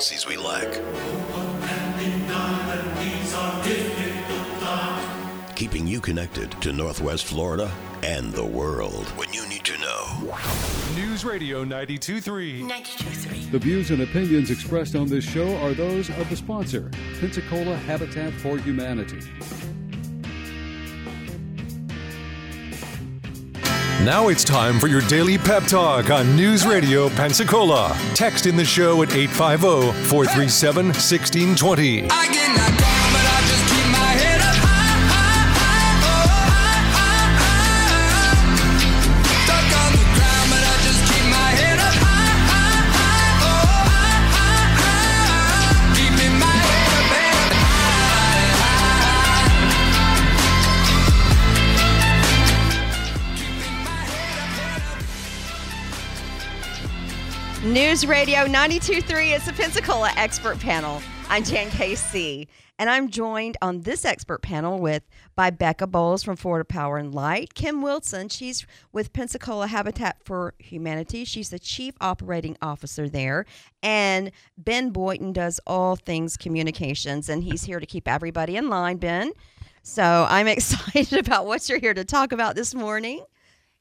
policies 0.00 0.26
we 0.26 0.38
lack. 0.38 0.80
Keeping 5.54 5.86
you 5.86 6.00
connected 6.00 6.50
to 6.62 6.72
Northwest 6.72 7.26
Florida 7.26 7.70
and 8.02 8.32
the 8.32 8.42
world 8.42 9.04
when 9.18 9.30
you 9.34 9.46
need 9.46 9.62
to 9.64 9.76
know. 9.76 10.34
News 10.94 11.22
Radio 11.22 11.66
92.3. 11.66 12.62
92.3. 12.62 13.50
The 13.50 13.58
views 13.58 13.90
and 13.90 14.00
opinions 14.00 14.50
expressed 14.50 14.96
on 14.96 15.06
this 15.06 15.22
show 15.22 15.54
are 15.58 15.74
those 15.74 16.08
of 16.08 16.30
the 16.30 16.36
sponsor, 16.36 16.90
Pensacola 17.20 17.76
Habitat 17.76 18.32
for 18.32 18.56
Humanity. 18.56 19.20
Now 24.04 24.28
it's 24.28 24.44
time 24.44 24.80
for 24.80 24.86
your 24.86 25.02
daily 25.02 25.36
pep 25.36 25.64
talk 25.64 26.08
on 26.08 26.34
News 26.34 26.66
Radio 26.66 27.10
Pensacola. 27.10 27.94
Text 28.14 28.46
in 28.46 28.56
the 28.56 28.64
show 28.64 29.02
at 29.02 29.14
850 29.14 29.92
437 30.08 30.86
1620. 30.86 32.89
News 57.64 58.06
Radio 58.06 58.46
92.3 58.46 59.36
is 59.36 59.44
the 59.44 59.52
Pensacola 59.52 60.10
Expert 60.16 60.58
Panel. 60.60 61.02
I'm 61.28 61.44
Jan 61.44 61.68
KC, 61.68 62.48
and 62.78 62.88
I'm 62.88 63.10
joined 63.10 63.58
on 63.60 63.82
this 63.82 64.06
expert 64.06 64.40
panel 64.40 64.78
with 64.78 65.02
by 65.36 65.50
Becca 65.50 65.86
Bowles 65.86 66.22
from 66.22 66.36
Florida 66.36 66.64
Power 66.64 66.96
and 66.96 67.14
Light, 67.14 67.52
Kim 67.52 67.82
Wilson, 67.82 68.30
she's 68.30 68.66
with 68.94 69.12
Pensacola 69.12 69.66
Habitat 69.66 70.24
for 70.24 70.54
Humanity. 70.58 71.26
She's 71.26 71.50
the 71.50 71.58
Chief 71.58 71.94
Operating 72.00 72.56
Officer 72.62 73.10
there, 73.10 73.44
and 73.82 74.30
Ben 74.56 74.88
Boyton 74.88 75.34
does 75.34 75.60
all 75.66 75.96
things 75.96 76.38
communications, 76.38 77.28
and 77.28 77.44
he's 77.44 77.64
here 77.64 77.78
to 77.78 77.84
keep 77.84 78.08
everybody 78.08 78.56
in 78.56 78.70
line, 78.70 78.96
Ben. 78.96 79.32
So 79.82 80.26
I'm 80.30 80.46
excited 80.48 81.12
about 81.12 81.44
what 81.44 81.68
you're 81.68 81.78
here 81.78 81.92
to 81.92 82.06
talk 82.06 82.32
about 82.32 82.54
this 82.54 82.74
morning. 82.74 83.22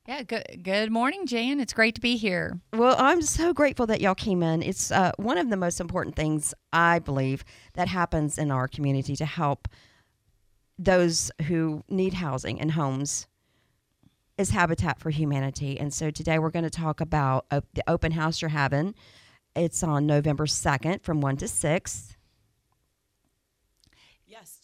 Yeah, 0.10 0.24
good 0.24 0.64
good 0.64 0.92
morning, 0.92 1.28
Jan. 1.28 1.60
It's 1.60 1.72
great 1.72 1.94
to 1.94 2.02
be 2.02 2.18
here. 2.18 2.60
Well, 2.74 2.96
I'm 2.98 3.22
so 3.22 3.54
grateful 3.54 3.86
that 3.86 4.02
y'all 4.02 4.16
came 4.16 4.42
in. 4.42 4.64
It's 4.64 4.90
uh, 4.90 5.12
one 5.18 5.38
of 5.38 5.52
the 5.52 5.56
most 5.56 5.80
important 5.80 6.16
things 6.16 6.52
I 6.74 6.98
believe 6.98 7.46
that 7.76 7.88
happens 7.88 8.40
in 8.40 8.50
our 8.50 8.68
community 8.68 9.16
to 9.18 9.26
help 9.28 9.68
those 10.80 11.30
who 11.44 11.84
need 11.90 12.16
housing 12.16 12.60
and 12.60 12.72
homes 12.72 13.28
is 14.40 14.50
Habitat 14.50 15.00
for 15.00 15.12
Humanity. 15.12 15.80
And 15.80 15.94
so 15.94 16.10
today 16.10 16.40
we're 16.40 16.50
going 16.50 16.64
to 16.64 16.72
talk 16.72 17.02
about 17.02 17.46
uh, 17.52 17.62
the 17.76 17.84
open 17.88 18.14
house 18.14 18.42
you're 18.42 18.50
having. 18.50 18.96
It's 19.56 19.84
on 19.84 20.08
November 20.08 20.48
2nd 20.48 21.04
from 21.04 21.22
1 21.22 21.38
to 21.38 21.48
6. 21.48 22.18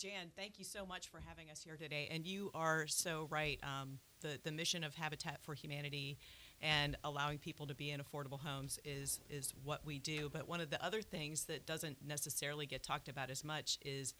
Jan, 0.05 0.29
thank 0.35 0.59
you 0.59 0.65
so 0.65 0.85
much 0.85 1.07
for 1.07 1.19
having 1.27 1.49
us 1.49 1.63
here 1.63 1.77
today. 1.77 2.07
And 2.11 2.27
you 2.27 2.51
are 2.53 2.85
so 2.85 3.27
right. 3.31 3.59
Um, 3.63 3.97
the, 4.21 4.39
the 4.43 4.51
mission 4.51 4.83
of 4.83 4.93
Habitat 4.93 5.39
for 5.41 5.55
Humanity 5.55 6.19
and 6.61 6.95
allowing 7.03 7.39
people 7.39 7.65
to 7.65 7.73
be 7.73 7.89
in 7.89 7.99
affordable 7.99 8.39
homes 8.39 8.77
is, 8.85 9.19
is 9.31 9.51
what 9.63 9.83
we 9.83 9.97
do. 9.97 10.29
But 10.31 10.47
one 10.47 10.61
of 10.61 10.69
the 10.69 10.83
other 10.85 11.01
things 11.01 11.45
that 11.45 11.65
doesn't 11.65 11.97
necessarily 12.05 12.67
get 12.67 12.83
talked 12.83 13.09
about 13.09 13.31
as 13.31 13.43
much 13.43 13.79
is 13.83 14.13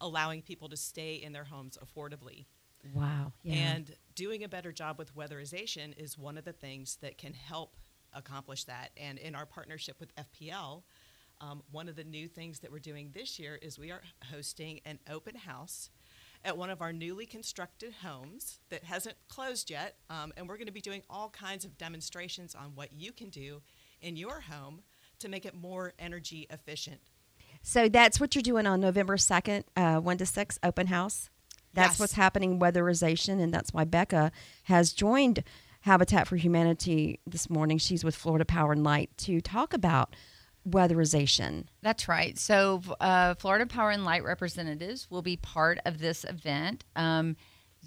allowing 0.00 0.40
people 0.40 0.70
to 0.70 0.78
stay 0.78 1.16
in 1.16 1.34
their 1.34 1.44
homes 1.44 1.76
affordably. 1.76 2.46
Wow. 2.94 3.34
Yeah. 3.42 3.56
And 3.56 3.94
doing 4.14 4.44
a 4.44 4.48
better 4.48 4.72
job 4.72 4.98
with 4.98 5.14
weatherization 5.14 5.92
is 5.98 6.16
one 6.16 6.38
of 6.38 6.46
the 6.46 6.54
things 6.54 6.96
that 7.02 7.18
can 7.18 7.34
help 7.34 7.76
accomplish 8.14 8.64
that. 8.64 8.92
And 8.96 9.18
in 9.18 9.34
our 9.34 9.44
partnership 9.44 10.00
with 10.00 10.10
FPL, 10.16 10.84
um, 11.40 11.62
one 11.70 11.88
of 11.88 11.96
the 11.96 12.04
new 12.04 12.28
things 12.28 12.60
that 12.60 12.72
we're 12.72 12.78
doing 12.78 13.10
this 13.14 13.38
year 13.38 13.58
is 13.60 13.78
we 13.78 13.90
are 13.90 14.02
hosting 14.32 14.80
an 14.84 14.98
open 15.10 15.36
house 15.36 15.90
at 16.44 16.56
one 16.56 16.70
of 16.70 16.80
our 16.80 16.92
newly 16.92 17.26
constructed 17.26 17.92
homes 18.02 18.60
that 18.70 18.84
hasn't 18.84 19.16
closed 19.28 19.70
yet. 19.70 19.96
Um, 20.08 20.32
and 20.36 20.48
we're 20.48 20.56
going 20.56 20.66
to 20.66 20.72
be 20.72 20.80
doing 20.80 21.02
all 21.10 21.30
kinds 21.30 21.64
of 21.64 21.76
demonstrations 21.78 22.54
on 22.54 22.72
what 22.74 22.92
you 22.92 23.12
can 23.12 23.28
do 23.28 23.62
in 24.00 24.16
your 24.16 24.40
home 24.42 24.82
to 25.18 25.28
make 25.28 25.44
it 25.44 25.54
more 25.54 25.94
energy 25.98 26.46
efficient. 26.50 27.00
So 27.62 27.88
that's 27.88 28.20
what 28.20 28.34
you're 28.34 28.42
doing 28.42 28.66
on 28.66 28.80
November 28.80 29.16
2nd, 29.16 29.64
uh, 29.76 29.98
1 30.00 30.18
to 30.18 30.26
6, 30.26 30.58
open 30.62 30.86
house. 30.86 31.28
That's 31.74 31.94
Yes. 31.94 32.00
what's 32.00 32.12
happening, 32.14 32.58
weatherization, 32.60 33.40
and 33.42 33.52
that's 33.52 33.72
why 33.72 33.84
Becca 33.84 34.30
has 34.64 34.92
joined 34.92 35.42
Habitat 35.82 36.26
for 36.28 36.36
Humanity 36.36 37.20
this 37.26 37.50
morning. 37.50 37.78
She's 37.78 38.04
with 38.04 38.16
Florida 38.16 38.44
Power 38.44 38.72
and 38.72 38.82
Light 38.84 39.10
to 39.18 39.40
talk 39.40 39.72
about 39.74 40.14
weatherization. 40.70 41.64
That's 41.82 42.08
right. 42.08 42.38
So, 42.38 42.82
uh, 43.00 43.34
Florida 43.34 43.66
Power 43.66 43.90
and 43.90 44.04
Light 44.04 44.24
representatives 44.24 45.10
will 45.10 45.22
be 45.22 45.36
part 45.36 45.78
of 45.84 45.98
this 45.98 46.24
event 46.24 46.84
um, 46.96 47.36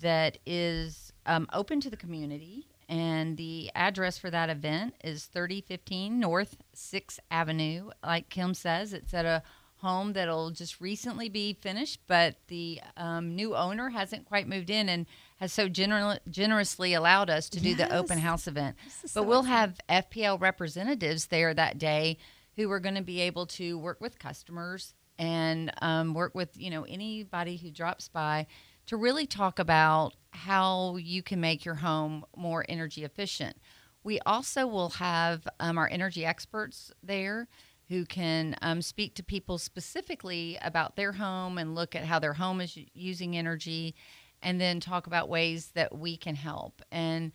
that 0.02 0.38
is 0.46 1.14
um, 1.26 1.48
open 1.54 1.82
to 1.82 1.90
the 1.90 1.98
community. 1.98 2.68
And 2.90 3.38
the 3.38 3.72
address 3.74 4.18
for 4.18 4.30
that 4.30 4.50
event 4.50 4.96
is 5.02 5.26
3015 5.26 6.20
North 6.20 6.58
6th 6.76 7.20
Avenue. 7.30 7.92
Like 8.04 8.28
Kim 8.28 8.54
says, 8.54 8.92
it's 8.92 9.14
at 9.14 9.26
a 9.26 9.44
home 9.78 10.14
that'll 10.14 10.52
just 10.52 10.80
recently 10.80 11.28
be 11.28 11.54
finished, 11.54 12.02
but 12.08 12.36
the 12.48 12.80
um, 12.98 13.36
new 13.36 13.56
owner 13.56 13.90
hasn't 13.90 14.26
quite 14.26 14.48
moved 14.48 14.70
in 14.70 14.88
and 14.90 15.06
has 15.38 15.52
so 15.52 15.68
gener- 15.68 16.20
generously 16.30 16.94
allowed 16.94 17.30
us 17.30 17.50
to 17.50 17.60
do 17.60 17.74
the 17.74 17.94
open 17.96 18.20
house 18.20 18.48
event. 18.48 18.76
But 19.02 19.10
so 19.10 19.24
we'll 19.24 19.44
have 19.44 19.80
FPL 19.90 20.40
representatives 20.40 21.28
there 21.28 21.54
that 21.54 21.78
day 21.80 22.18
who 22.56 22.70
are 22.72 22.80
going 22.80 22.96
to 22.96 23.02
be 23.02 23.22
able 23.22 23.46
to 23.46 23.78
work 23.78 24.02
with 24.02 24.20
customers 24.20 24.94
and 25.18 25.72
um, 25.82 26.14
work 26.14 26.34
with 26.34 26.50
you 26.56 26.70
know 26.70 26.84
anybody 26.84 27.58
who 27.58 27.70
drops 27.72 28.08
by 28.08 28.48
to 28.88 28.98
really 28.98 29.28
talk 29.28 29.60
about 29.60 30.14
how 30.32 30.98
you 30.98 31.22
can 31.22 31.40
make 31.40 31.64
your 31.64 31.76
home 31.76 32.26
more 32.36 32.66
energy 32.68 33.04
efficient. 33.04 33.58
We 34.04 34.20
also 34.26 34.66
will 34.66 34.90
have 34.90 35.48
um, 35.60 35.78
our 35.78 35.88
energy 35.90 36.26
experts 36.26 36.92
there 37.04 37.48
who 37.90 38.06
can 38.06 38.56
um, 38.62 38.82
speak 38.82 39.16
to 39.16 39.24
people 39.24 39.58
specifically 39.58 40.58
about 40.62 40.96
their 40.96 41.12
home 41.12 41.58
and 41.58 41.76
look 41.76 41.96
at 41.96 42.06
how 42.06 42.20
their 42.20 42.34
home 42.34 42.62
is 42.62 42.78
using 42.94 43.38
energy 43.38 43.96
and 44.42 44.60
then 44.60 44.80
talk 44.80 45.08
about 45.08 45.30
ways 45.30 45.72
that 45.76 45.98
we 45.98 46.18
can 46.18 46.36
help. 46.36 46.82
And 46.92 47.32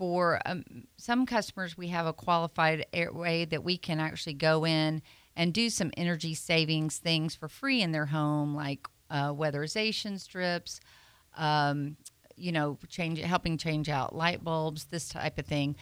for 0.00 0.40
um, 0.46 0.64
some 0.96 1.26
customers, 1.26 1.76
we 1.76 1.88
have 1.88 2.06
a 2.06 2.12
qualified 2.14 2.86
way 3.12 3.44
that 3.44 3.62
we 3.62 3.76
can 3.76 4.00
actually 4.00 4.32
go 4.32 4.64
in 4.64 5.02
and 5.36 5.52
do 5.52 5.68
some 5.68 5.90
energy 5.94 6.32
savings 6.32 6.96
things 6.96 7.34
for 7.34 7.48
free 7.48 7.82
in 7.82 7.92
their 7.92 8.06
home, 8.06 8.54
like 8.54 8.88
uh, 9.10 9.28
weatherization 9.28 10.18
strips, 10.18 10.80
um, 11.36 11.98
you 12.34 12.50
know, 12.50 12.78
change 12.88 13.20
helping 13.20 13.58
change 13.58 13.90
out 13.90 14.16
light 14.16 14.42
bulbs, 14.42 14.86
this 14.86 15.10
type 15.10 15.36
of 15.36 15.44
thing. 15.44 15.76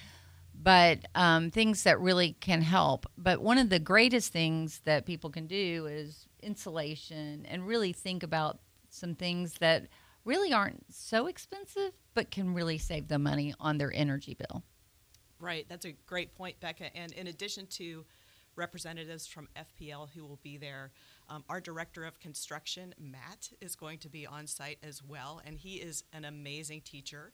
But 0.53 0.99
um, 1.15 1.53
things 1.53 1.84
that 1.84 2.01
really 2.01 2.33
can 2.41 2.61
help. 2.61 3.07
But 3.17 3.41
one 3.41 3.59
of 3.59 3.71
the 3.71 3.78
greatest 3.78 4.33
things 4.33 4.81
that 4.84 5.07
people 5.07 5.31
can 5.31 5.47
do 5.47 5.87
is 5.87 6.27
insulation 6.43 7.47
and 7.49 7.69
really 7.69 7.93
think 7.93 8.25
about 8.25 8.59
some 8.91 9.15
things 9.15 9.55
that 9.61 9.87
really 10.28 10.53
aren't 10.53 10.84
so 10.95 11.27
expensive, 11.27 11.92
but 12.13 12.30
can 12.30 12.53
really 12.53 12.77
save 12.77 13.09
them 13.09 13.22
money 13.22 13.54
on 13.59 13.78
their 13.78 13.91
energy 13.95 14.34
bill. 14.34 14.63
Right, 15.41 15.65
that's 15.69 15.86
a 15.86 15.92
great 16.07 16.34
point, 16.34 16.60
Becca. 16.60 16.95
And 16.95 17.13
in 17.13 17.28
addition 17.28 17.66
to 17.69 18.04
representatives 18.54 19.27
from 19.27 19.48
FPL 19.57 20.10
who 20.10 20.27
will 20.27 20.39
be 20.42 20.59
there, 20.59 20.91
um, 21.30 21.45
our 21.48 21.60
director 21.60 22.04
of 22.04 22.21
construction, 22.21 22.95
Matt, 22.98 23.51
is 23.63 23.75
going 23.75 23.98
to 24.01 24.10
be 24.10 24.27
on 24.27 24.47
site 24.47 24.78
as 24.83 25.03
well, 25.03 25.41
and 25.47 25.57
he 25.57 25.77
is 25.77 26.04
an 26.13 26.27
amazing 26.27 26.83
teacher. 26.83 27.33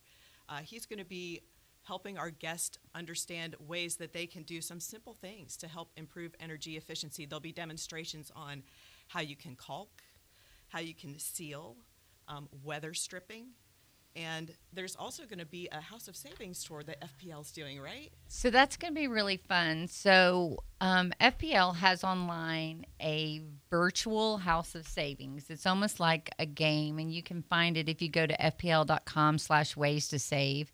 Uh, 0.49 0.59
he's 0.59 0.87
going 0.87 0.99
to 1.01 1.05
be 1.05 1.41
helping 1.83 2.17
our 2.17 2.31
guests 2.31 2.79
understand 2.95 3.57
ways 3.59 3.97
that 3.97 4.13
they 4.13 4.27
can 4.27 4.43
do 4.45 4.61
some 4.61 4.79
simple 4.79 5.15
things 5.15 5.57
to 5.57 5.67
help 5.67 5.91
improve 5.97 6.35
energy 6.39 6.77
efficiency. 6.77 7.27
There'll 7.27 7.41
be 7.41 7.53
demonstrations 7.53 8.31
on 8.37 8.63
how 9.09 9.21
you 9.21 9.35
can 9.35 9.57
caulk, 9.57 10.03
how 10.69 10.79
you 10.79 10.95
can 10.95 11.19
seal, 11.19 11.77
um, 12.29 12.49
weather 12.63 12.95
stripping, 12.95 13.49
and 14.17 14.53
there's 14.73 14.95
also 14.95 15.25
going 15.25 15.41
to 15.41 15.47
be 15.47 15.69
a 15.73 15.81
House 15.81 16.07
of 16.07 16.15
Savings 16.15 16.63
tour 16.63 16.85
that 16.85 16.99
FPL 17.01 17.43
is 17.43 17.51
doing, 17.51 17.81
right? 17.81 18.13
So 18.29 18.49
that's 18.49 18.77
going 18.77 18.95
to 18.95 19.01
be 19.01 19.09
really 19.09 19.39
fun. 19.39 19.89
So 19.89 20.63
um, 20.81 21.13
FPL 21.21 21.75
has 21.77 22.05
online 22.05 22.87
a 23.01 23.43
virtual 23.71 24.39
house 24.39 24.77
of 24.77 24.87
savings. 24.87 25.47
It's 25.51 25.67
almost 25.67 25.99
like 25.99 26.31
a 26.39 26.47
game, 26.47 26.99
and 27.01 27.13
you 27.13 27.25
can 27.25 27.43
find 27.43 27.77
it 27.77 27.89
if 27.89 28.01
you 28.01 28.09
go 28.09 28.25
to 28.27 28.37
fpl.com 28.37 29.39
slash 29.39 29.77
ways 29.77 30.07
to 30.09 30.21
save. 30.21 30.71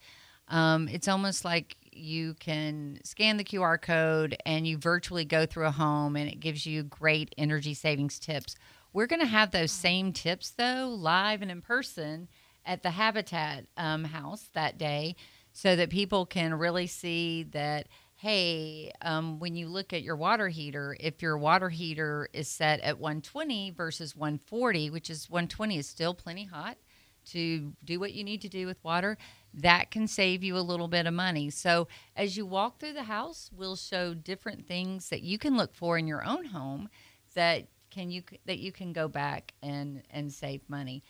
Um, 0.49 0.89
it's 0.89 1.09
almost 1.09 1.45
like 1.45 1.77
you 1.93 2.35
can 2.35 2.99
scan 3.05 3.37
the 3.37 3.45
QR 3.45 3.81
code 3.81 4.37
and 4.45 4.67
you 4.67 4.77
virtually 4.77 5.25
go 5.25 5.47
through 5.47 5.67
a 5.67 5.71
home 5.71 6.17
and 6.17 6.29
it 6.29 6.41
gives 6.41 6.67
you 6.67 6.83
great 6.83 7.35
energy 7.39 7.73
savings 7.73 8.19
tips. 8.19 8.57
We're 8.93 9.07
going 9.07 9.21
to 9.21 9.27
have 9.27 9.51
those 9.51 9.71
same 9.71 10.13
tips 10.13 10.51
though 10.51 10.89
live 10.89 11.43
and 11.43 11.51
in 11.51 11.63
person 11.63 12.29
at 12.65 12.83
the 12.83 12.91
Habitat 12.91 13.67
um, 13.77 14.05
house 14.05 14.51
that 14.53 14.79
day 14.79 15.17
so 15.53 15.77
that 15.77 15.91
people 15.91 16.27
can 16.27 16.55
really 16.55 16.87
see 16.87 17.45
that 17.45 17.87
hey, 18.17 18.93
um, 19.01 19.39
when 19.39 19.57
you 19.57 19.67
look 19.67 19.95
at 19.95 20.03
your 20.03 20.15
water 20.15 20.49
heater, 20.49 20.95
if 21.01 21.23
your 21.23 21.39
water 21.39 21.71
heater 21.71 22.29
is 22.35 22.49
set 22.49 22.79
at 22.81 22.99
120 22.99 23.71
versus 23.71 24.15
140, 24.15 24.91
which 24.91 25.09
is 25.09 25.31
120 25.31 25.79
is 25.79 25.87
still 25.87 26.13
plenty 26.13 26.45
hot 26.45 26.77
to 27.25 27.73
do 27.83 27.99
what 27.99 28.13
you 28.13 28.23
need 28.23 28.43
to 28.43 28.49
do 28.51 28.67
with 28.67 28.85
water, 28.85 29.17
that 29.55 29.91
can 29.91 30.07
save 30.07 30.45
you 30.45 30.55
a 30.55 30.61
little 30.61 30.87
bit 30.87 31.07
of 31.07 31.15
money. 31.15 31.49
So 31.49 31.89
as 32.15 32.37
you 32.37 32.45
walk 32.45 32.79
through 32.79 32.93
the 32.93 33.05
house, 33.05 33.51
we'll 33.57 33.77
show 33.77 34.13
different 34.13 34.67
things 34.67 35.09
that 35.09 35.23
you 35.23 35.39
can 35.39 35.57
look 35.57 35.75
for 35.75 35.97
in 35.97 36.07
your 36.07 36.23
own 36.23 36.45
home 36.45 36.91
that 37.35 37.69
can 37.91 38.11
you 38.11 38.23
that 38.47 38.59
you 38.59 38.73
can 38.73 38.93
go 38.93 39.09
back 39.09 39.55
and 39.63 40.03
and 40.11 40.33
save 40.33 40.63
money. 40.69 41.03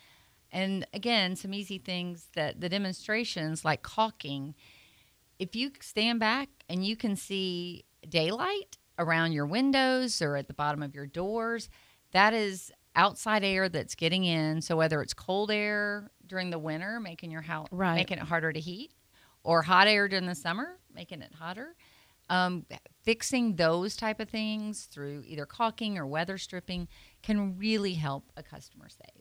And 0.53 0.87
again, 0.93 1.37
some 1.37 1.55
easy 1.55 1.79
things 1.79 2.29
that 2.35 2.61
the 2.61 2.69
demonstrations 2.69 3.65
like 3.65 3.83
caulking 3.83 4.55
if 5.39 5.57
you 5.57 5.71
stand 5.81 6.21
back 6.21 6.49
and 6.69 6.85
you 6.85 6.97
can 6.97 7.17
see 7.17 7.85
daylight 8.09 8.77
around 8.99 9.33
your 9.33 9.47
windows 9.47 10.21
or 10.21 10.37
at 10.37 10.49
the 10.49 10.55
bottom 10.55 10.83
of 10.83 10.95
your 10.95 11.07
doors, 11.07 11.71
that 12.13 12.35
is 12.35 12.71
outside 12.95 13.43
air 13.43 13.69
that's 13.69 13.95
getting 13.95 14.25
in. 14.25 14.61
So 14.61 14.77
whether 14.77 15.01
it's 15.01 15.15
cold 15.15 15.51
air 15.51 16.11
during 16.27 16.51
the 16.51 16.59
winter, 16.59 17.01
making 17.01 17.31
your 17.31 17.41
house 17.41 17.69
Right. 17.71 17.97
making 17.97 18.19
it 18.19 18.25
harder 18.25 18.53
to 18.53 18.61
heat, 18.61 18.93
or 19.43 19.63
hot 19.63 19.89
air 19.89 20.09
during 20.09 20.27
the 20.27 20.35
summer, 20.35 20.79
making 20.95 21.23
it 21.23 21.33
hotter. 21.33 21.75
Um, 22.29 22.67
fixing 23.03 23.57
those 23.57 23.97
type 23.97 24.21
of 24.21 24.29
things 24.29 24.85
through 24.85 25.23
either 25.27 25.47
caulking 25.47 25.99
or 25.99 26.07
weather 26.07 26.39
stripping 26.39 26.89
can 27.23 27.57
really 27.59 27.95
help 27.95 28.33
a 28.37 28.43
customer 28.43 28.89
save. 28.89 29.20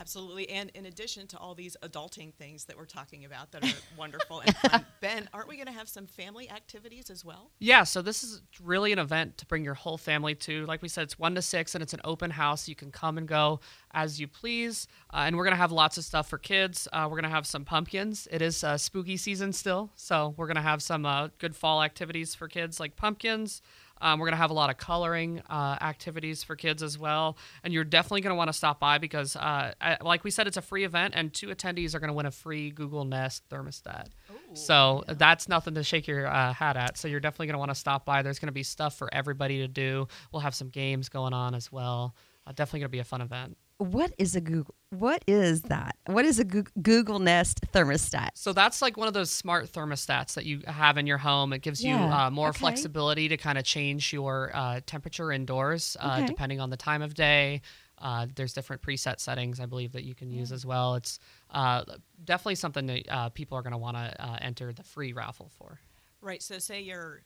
Absolutely. 0.00 0.48
And 0.48 0.70
in 0.74 0.86
addition 0.86 1.26
to 1.28 1.38
all 1.38 1.54
these 1.54 1.76
adulting 1.82 2.32
things 2.34 2.64
that 2.64 2.76
we're 2.76 2.86
talking 2.86 3.26
about 3.26 3.52
that 3.52 3.62
are 3.62 3.76
wonderful 3.98 4.40
and 4.40 4.56
fun, 4.56 4.86
Ben, 5.00 5.28
aren't 5.34 5.46
we 5.46 5.56
going 5.56 5.66
to 5.66 5.72
have 5.72 5.88
some 5.90 6.06
family 6.06 6.50
activities 6.50 7.10
as 7.10 7.22
well? 7.22 7.50
Yeah, 7.58 7.84
so 7.84 8.00
this 8.00 8.24
is 8.24 8.40
really 8.64 8.92
an 8.92 8.98
event 8.98 9.36
to 9.38 9.46
bring 9.46 9.62
your 9.62 9.74
whole 9.74 9.98
family 9.98 10.34
to. 10.36 10.64
Like 10.64 10.80
we 10.80 10.88
said, 10.88 11.02
it's 11.02 11.18
one 11.18 11.34
to 11.34 11.42
six, 11.42 11.74
and 11.74 11.82
it's 11.82 11.92
an 11.92 12.00
open 12.04 12.30
house. 12.30 12.66
You 12.66 12.74
can 12.74 12.90
come 12.90 13.18
and 13.18 13.28
go 13.28 13.60
as 13.92 14.18
you 14.18 14.26
please. 14.26 14.88
Uh, 15.12 15.24
and 15.26 15.36
we're 15.36 15.44
gonna 15.44 15.56
have 15.56 15.72
lots 15.72 15.98
of 15.98 16.04
stuff 16.04 16.28
for 16.28 16.38
kids. 16.38 16.88
Uh, 16.92 17.06
we're 17.10 17.16
gonna 17.16 17.28
have 17.28 17.46
some 17.46 17.64
pumpkins. 17.66 18.26
It 18.30 18.40
is 18.40 18.64
uh, 18.64 18.78
spooky 18.78 19.18
season 19.18 19.52
still, 19.52 19.90
so 19.96 20.34
we're 20.38 20.46
gonna 20.46 20.62
have 20.62 20.82
some 20.82 21.04
uh, 21.04 21.28
good 21.38 21.54
fall 21.54 21.82
activities 21.82 22.34
for 22.34 22.48
kids, 22.48 22.80
like 22.80 22.96
pumpkins. 22.96 23.60
Um, 24.00 24.18
we're 24.18 24.26
gonna 24.26 24.36
have 24.36 24.50
a 24.50 24.54
lot 24.54 24.70
of 24.70 24.76
coloring 24.76 25.42
uh, 25.50 25.76
activities 25.80 26.42
for 26.42 26.56
kids 26.56 26.82
as 26.82 26.98
well, 26.98 27.36
and 27.64 27.72
you're 27.72 27.84
definitely 27.84 28.20
gonna 28.22 28.34
want 28.34 28.48
to 28.48 28.52
stop 28.52 28.80
by 28.80 28.98
because, 28.98 29.36
uh, 29.36 29.72
I, 29.80 29.98
like 30.00 30.24
we 30.24 30.30
said, 30.30 30.46
it's 30.46 30.56
a 30.56 30.62
free 30.62 30.84
event, 30.84 31.14
and 31.16 31.32
two 31.32 31.48
attendees 31.48 31.94
are 31.94 32.00
gonna 32.00 32.12
win 32.12 32.26
a 32.26 32.30
free 32.30 32.70
Google 32.70 33.04
Nest 33.04 33.42
thermostat. 33.50 34.08
So 34.54 35.04
that's 35.06 35.48
nothing 35.48 35.74
to 35.74 35.82
shake 35.84 36.06
your 36.06 36.26
uh, 36.26 36.52
hat 36.52 36.76
at. 36.76 36.98
So 36.98 37.08
you're 37.08 37.20
definitely 37.20 37.46
going 37.46 37.54
to 37.54 37.58
want 37.58 37.70
to 37.70 37.74
stop 37.74 38.04
by. 38.04 38.22
There's 38.22 38.38
going 38.38 38.48
to 38.48 38.52
be 38.52 38.62
stuff 38.64 38.96
for 38.96 39.08
everybody 39.12 39.58
to 39.58 39.68
do. 39.68 40.08
We'll 40.32 40.40
have 40.40 40.54
some 40.54 40.68
games 40.70 41.08
going 41.08 41.32
on 41.32 41.54
as 41.54 41.70
well. 41.70 42.16
Uh, 42.46 42.52
definitely 42.52 42.80
going 42.80 42.88
to 42.88 42.92
be 42.92 42.98
a 42.98 43.04
fun 43.04 43.20
event. 43.20 43.56
What 43.80 44.12
is 44.18 44.36
a 44.36 44.42
Google? 44.42 44.74
What 44.90 45.24
is 45.26 45.62
that? 45.62 45.96
What 46.04 46.26
is 46.26 46.38
a 46.38 46.44
Google 46.44 47.18
Nest 47.18 47.60
thermostat? 47.72 48.30
So 48.34 48.52
that's 48.52 48.82
like 48.82 48.98
one 48.98 49.08
of 49.08 49.14
those 49.14 49.30
smart 49.30 49.72
thermostats 49.72 50.34
that 50.34 50.44
you 50.44 50.60
have 50.66 50.98
in 50.98 51.06
your 51.06 51.16
home. 51.16 51.54
It 51.54 51.62
gives 51.62 51.82
you 51.82 51.94
uh, 51.94 52.28
more 52.30 52.50
okay. 52.50 52.58
flexibility 52.58 53.28
to 53.28 53.38
kind 53.38 53.56
of 53.56 53.64
change 53.64 54.12
your 54.12 54.50
uh, 54.52 54.80
temperature 54.84 55.32
indoors 55.32 55.96
uh, 55.98 56.18
Okay. 56.18 56.26
depending 56.26 56.60
on 56.60 56.68
the 56.68 56.76
time 56.76 57.00
of 57.00 57.14
day. 57.14 57.62
Uh, 57.96 58.26
there's 58.34 58.52
different 58.52 58.82
preset 58.82 59.18
settings, 59.18 59.60
I 59.60 59.66
believe, 59.66 59.92
that 59.92 60.04
you 60.04 60.14
can 60.14 60.30
use 60.30 60.52
as 60.52 60.66
well. 60.66 60.96
It's 60.96 61.18
uh, 61.50 61.84
definitely 62.22 62.56
something 62.56 62.84
that 62.86 63.08
uh, 63.08 63.28
people 63.30 63.56
are 63.56 63.62
going 63.62 63.72
to 63.72 63.78
want 63.78 63.96
to 63.96 64.14
uh, 64.22 64.36
enter 64.42 64.74
the 64.74 64.82
free 64.82 65.14
raffle 65.14 65.50
for. 65.56 65.78
Right. 66.20 66.42
So 66.42 66.58
say 66.58 66.82
you're 66.82 67.22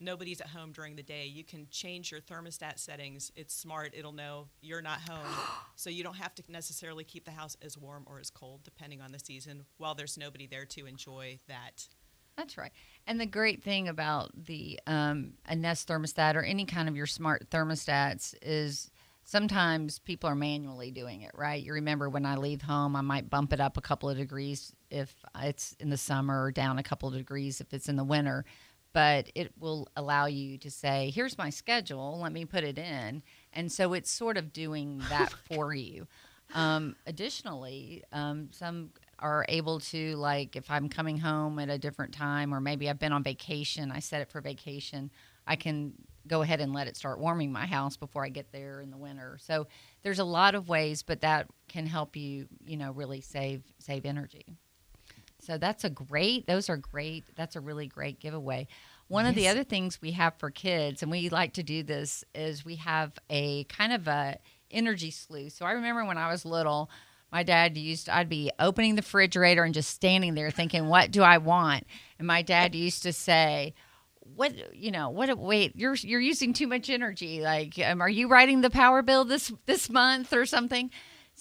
nobody's 0.00 0.40
at 0.40 0.48
home 0.48 0.72
during 0.72 0.96
the 0.96 1.02
day, 1.02 1.26
you 1.26 1.44
can 1.44 1.66
change 1.70 2.10
your 2.10 2.20
thermostat 2.20 2.78
settings. 2.78 3.30
It's 3.36 3.54
smart. 3.54 3.94
It'll 3.96 4.12
know 4.12 4.48
you're 4.60 4.82
not 4.82 5.00
home. 5.08 5.34
so 5.76 5.90
you 5.90 6.02
don't 6.02 6.16
have 6.16 6.34
to 6.36 6.42
necessarily 6.48 7.04
keep 7.04 7.24
the 7.24 7.30
house 7.30 7.56
as 7.62 7.76
warm 7.76 8.04
or 8.06 8.18
as 8.18 8.30
cold 8.30 8.62
depending 8.64 9.00
on 9.00 9.12
the 9.12 9.18
season 9.18 9.64
while 9.78 9.94
there's 9.94 10.18
nobody 10.18 10.46
there 10.46 10.64
to 10.66 10.86
enjoy 10.86 11.38
that. 11.48 11.88
That's 12.36 12.56
right. 12.56 12.72
And 13.06 13.20
the 13.20 13.26
great 13.26 13.62
thing 13.62 13.88
about 13.88 14.30
the 14.46 14.80
um, 14.86 15.34
a 15.46 15.54
Nest 15.54 15.88
thermostat 15.88 16.36
or 16.36 16.42
any 16.42 16.64
kind 16.64 16.88
of 16.88 16.96
your 16.96 17.06
smart 17.06 17.50
thermostats 17.50 18.34
is 18.40 18.90
sometimes 19.24 19.98
people 19.98 20.28
are 20.28 20.34
manually 20.34 20.90
doing 20.90 21.22
it, 21.22 21.30
right? 21.34 21.62
You 21.62 21.74
remember 21.74 22.08
when 22.08 22.26
I 22.26 22.36
leave 22.36 22.62
home, 22.62 22.96
I 22.96 23.00
might 23.00 23.30
bump 23.30 23.52
it 23.52 23.60
up 23.60 23.76
a 23.76 23.80
couple 23.80 24.08
of 24.08 24.16
degrees 24.16 24.72
if 24.90 25.14
it's 25.40 25.76
in 25.78 25.90
the 25.90 25.96
summer 25.96 26.44
or 26.44 26.50
down 26.50 26.78
a 26.78 26.82
couple 26.82 27.08
of 27.08 27.14
degrees 27.14 27.60
if 27.60 27.72
it's 27.72 27.88
in 27.88 27.96
the 27.96 28.04
winter. 28.04 28.44
But 28.92 29.30
it 29.34 29.52
will 29.58 29.88
allow 29.96 30.26
you 30.26 30.58
to 30.58 30.70
say, 30.70 31.12
here's 31.14 31.38
my 31.38 31.50
schedule, 31.50 32.18
let 32.20 32.32
me 32.32 32.44
put 32.44 32.64
it 32.64 32.78
in. 32.78 33.22
And 33.52 33.70
so 33.70 33.92
it's 33.92 34.10
sort 34.10 34.36
of 34.36 34.52
doing 34.52 34.98
that 35.08 35.32
for 35.32 35.72
you. 35.72 36.06
Um, 36.54 36.96
additionally, 37.06 38.02
um, 38.12 38.48
some 38.52 38.90
are 39.20 39.44
able 39.48 39.80
to 39.80 40.16
like 40.16 40.56
if 40.56 40.70
I'm 40.70 40.88
coming 40.88 41.18
home 41.18 41.58
at 41.58 41.68
a 41.68 41.78
different 41.78 42.12
time 42.12 42.54
or 42.54 42.60
maybe 42.60 42.88
I've 42.88 42.98
been 42.98 43.12
on 43.12 43.22
vacation, 43.22 43.92
I 43.92 44.00
set 44.00 44.22
it 44.22 44.30
for 44.30 44.40
vacation. 44.40 45.10
I 45.46 45.56
can 45.56 45.92
go 46.26 46.42
ahead 46.42 46.60
and 46.60 46.72
let 46.72 46.86
it 46.86 46.96
start 46.96 47.18
warming 47.18 47.52
my 47.52 47.66
house 47.66 47.96
before 47.96 48.24
I 48.24 48.28
get 48.28 48.52
there 48.52 48.80
in 48.80 48.90
the 48.90 48.96
winter. 48.96 49.36
So 49.40 49.66
there's 50.02 50.18
a 50.18 50.24
lot 50.24 50.54
of 50.54 50.68
ways, 50.68 51.02
but 51.02 51.20
that 51.20 51.48
can 51.68 51.86
help 51.86 52.16
you, 52.16 52.46
you 52.66 52.76
know, 52.76 52.92
really 52.92 53.20
save 53.20 53.62
save 53.78 54.04
energy. 54.04 54.44
So 55.42 55.58
that's 55.58 55.84
a 55.84 55.90
great. 55.90 56.46
Those 56.46 56.68
are 56.68 56.76
great. 56.76 57.24
That's 57.36 57.56
a 57.56 57.60
really 57.60 57.86
great 57.86 58.20
giveaway. 58.20 58.68
One 59.08 59.26
of 59.26 59.34
the 59.34 59.48
other 59.48 59.64
things 59.64 60.00
we 60.00 60.12
have 60.12 60.34
for 60.38 60.50
kids, 60.50 61.02
and 61.02 61.10
we 61.10 61.28
like 61.30 61.54
to 61.54 61.64
do 61.64 61.82
this, 61.82 62.24
is 62.34 62.64
we 62.64 62.76
have 62.76 63.12
a 63.28 63.64
kind 63.64 63.92
of 63.92 64.06
a 64.06 64.38
energy 64.70 65.10
sleuth. 65.10 65.54
So 65.54 65.66
I 65.66 65.72
remember 65.72 66.04
when 66.04 66.18
I 66.18 66.30
was 66.30 66.44
little, 66.44 66.90
my 67.32 67.42
dad 67.42 67.76
used 67.76 68.08
I'd 68.08 68.28
be 68.28 68.50
opening 68.58 68.94
the 68.94 69.02
refrigerator 69.02 69.64
and 69.64 69.74
just 69.74 69.90
standing 69.90 70.34
there 70.34 70.50
thinking, 70.50 70.88
"What 70.88 71.10
do 71.10 71.22
I 71.22 71.38
want?" 71.38 71.84
And 72.18 72.26
my 72.26 72.42
dad 72.42 72.74
used 72.74 73.02
to 73.02 73.12
say, 73.12 73.74
"What 74.20 74.76
you 74.76 74.90
know? 74.90 75.10
What? 75.10 75.36
Wait, 75.38 75.74
you're 75.76 75.94
you're 75.94 76.20
using 76.20 76.52
too 76.52 76.66
much 76.66 76.90
energy. 76.90 77.40
Like, 77.40 77.78
um, 77.84 78.00
are 78.00 78.08
you 78.08 78.28
writing 78.28 78.60
the 78.60 78.70
power 78.70 79.02
bill 79.02 79.24
this 79.24 79.52
this 79.66 79.90
month 79.90 80.32
or 80.32 80.46
something?" 80.46 80.90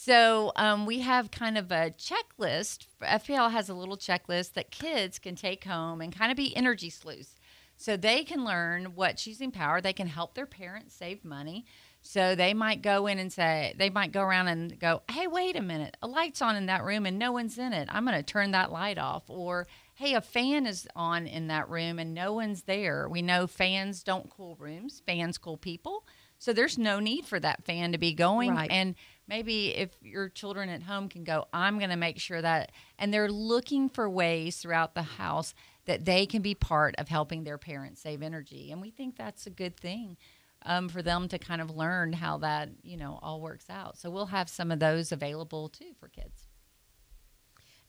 So 0.02 0.54
um, 0.56 0.86
we 0.86 1.00
have 1.00 1.30
kind 1.30 1.58
of 1.58 1.74
a 1.74 1.92
checklist. 1.92 2.88
FPL 3.02 3.52
has 3.52 3.68
a 3.68 3.74
little 3.74 3.98
checklist 3.98 4.54
that 4.54 4.72
kids 4.72 5.20
can 5.20 5.36
take 5.36 5.66
home 5.66 6.00
and 6.00 6.18
kind 6.18 6.32
of 6.32 6.38
be 6.38 6.56
energy 6.56 6.90
sleuths. 6.90 7.36
So 7.76 7.98
they 7.98 8.24
can 8.24 8.46
learn 8.46 8.96
what 8.96 9.18
choosing 9.18 9.52
power. 9.52 9.82
They 9.82 9.92
can 9.92 10.08
help 10.08 10.36
their 10.36 10.46
parents 10.46 10.96
save 10.96 11.26
money. 11.26 11.66
So 12.02 12.34
they 12.34 12.54
might 12.54 12.82
go 12.82 13.08
in 13.08 13.20
and 13.20 13.32
say, 13.32 13.76
they 13.78 13.90
might 13.90 14.14
go 14.14 14.22
around 14.22 14.48
and 14.48 14.80
go, 14.80 15.02
hey, 15.12 15.28
wait 15.28 15.58
a 15.58 15.62
minute, 15.62 15.98
a 16.02 16.08
light's 16.08 16.42
on 16.42 16.56
in 16.56 16.68
that 16.68 16.86
room 16.86 17.06
and 17.06 17.20
no 17.20 17.34
one's 17.34 17.58
in 17.58 17.74
it. 17.74 17.90
I'm 17.92 18.06
going 18.06 18.16
to 18.16 18.24
turn 18.24 18.52
that 18.52 18.72
light 18.72 18.98
off. 18.98 19.24
Or, 19.28 19.68
hey, 19.96 20.14
a 20.14 20.22
fan 20.22 20.66
is 20.66 20.88
on 20.96 21.28
in 21.28 21.48
that 21.48 21.68
room 21.68 22.00
and 22.00 22.14
no 22.14 22.32
one's 22.32 22.64
there. 22.64 23.10
We 23.10 23.22
know 23.22 23.48
fans 23.48 24.02
don't 24.02 24.30
cool 24.30 24.56
rooms, 24.62 25.02
fans 25.06 25.38
cool 25.38 25.58
people. 25.58 26.06
So 26.38 26.54
there's 26.54 26.78
no 26.78 27.02
need 27.02 27.26
for 27.26 27.40
that 27.42 27.66
fan 27.66 27.92
to 27.92 27.98
be 27.98 28.14
going. 28.14 28.56
Right. 28.56 28.72
And 28.72 28.96
maybe 29.30 29.76
if 29.76 29.92
your 30.02 30.28
children 30.28 30.68
at 30.68 30.84
home 30.84 31.08
can 31.08 31.24
go, 31.24 31.46
I'm 31.54 31.78
going 31.78 31.92
to 31.92 31.96
make 31.96 32.20
sure 32.20 32.42
that, 32.42 32.72
and 32.98 33.14
they're 33.14 33.32
looking 33.32 33.88
for 33.88 34.10
ways 34.10 34.58
throughout 34.58 34.96
the 34.96 35.04
house 35.04 35.54
that 35.86 36.04
they 36.04 36.26
can 36.26 36.42
be 36.42 36.56
part 36.56 36.96
of 36.98 37.08
helping 37.08 37.44
their 37.44 37.58
parents 37.58 38.02
save 38.02 38.22
energy. 38.22 38.72
And 38.72 38.82
we 38.82 38.90
think 38.90 39.16
that's 39.16 39.46
a 39.46 39.52
good 39.52 39.78
thing 39.78 40.18
um, 40.66 40.90
for 40.90 41.02
them 41.02 41.28
to 41.30 41.38
kind 41.38 41.62
of 41.62 41.70
learn 41.70 42.12
how 42.12 42.40
that, 42.40 42.70
you 42.84 42.98
know, 42.98 43.20
all 43.22 43.40
works 43.40 43.70
out. 43.70 43.98
So 43.98 44.10
we'll 44.10 44.26
have 44.26 44.50
some 44.50 44.72
of 44.72 44.80
those 44.80 45.12
available 45.12 45.70
too 45.70 45.94
for 46.00 46.10
kids. 46.10 46.48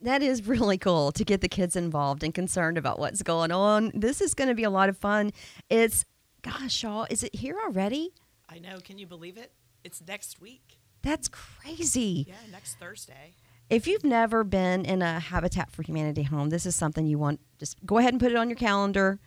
That 0.03 0.23
is 0.23 0.47
really 0.47 0.79
cool 0.79 1.13
to 1.13 1.25
get 1.25 1.41
the 1.41 1.49
kids 1.49 1.77
involved 1.77 2.23
and 2.23 2.33
concerned 2.33 2.79
about 2.79 2.99
what's 2.99 3.23
going 3.23 3.53
on. 3.53 3.93
This 3.95 4.21
is 4.21 4.33
going 4.35 4.49
to 4.49 4.55
be 4.55 4.65
a 4.65 4.71
lot 4.71 4.89
of 4.89 4.97
fun. 4.97 5.33
It's, 5.69 6.07
gosh, 6.43 6.83
y'all, 6.83 7.07
is 7.11 7.23
it 7.23 7.35
here 7.35 7.59
already? 7.63 8.15
I 8.49 8.61
know. 8.61 8.79
Can 8.83 8.97
you 8.97 9.07
believe 9.07 9.37
it? 9.37 9.53
It's 9.85 10.03
next 10.07 10.41
week. 10.41 10.80
That's 11.03 11.29
crazy. 11.29 12.27
Yeah, 12.29 12.35
next 12.53 12.75
Thursday. 12.75 13.35
If 13.69 13.87
you've 13.87 14.05
never 14.05 14.43
been 14.43 14.85
in 14.85 15.01
a 15.01 15.21
Habitat 15.21 15.71
for 15.71 15.83
Humanity 15.83 16.25
home, 16.25 16.51
this 16.51 16.67
is 16.67 16.75
something 16.75 17.07
you 17.07 17.19
want. 17.19 17.41
Just 17.59 17.77
go 17.87 17.99
ahead 17.99 18.13
and 18.13 18.21
put 18.21 18.33
it 18.33 18.37
on 18.37 18.49
your 18.49 18.57
calendar. 18.57 19.21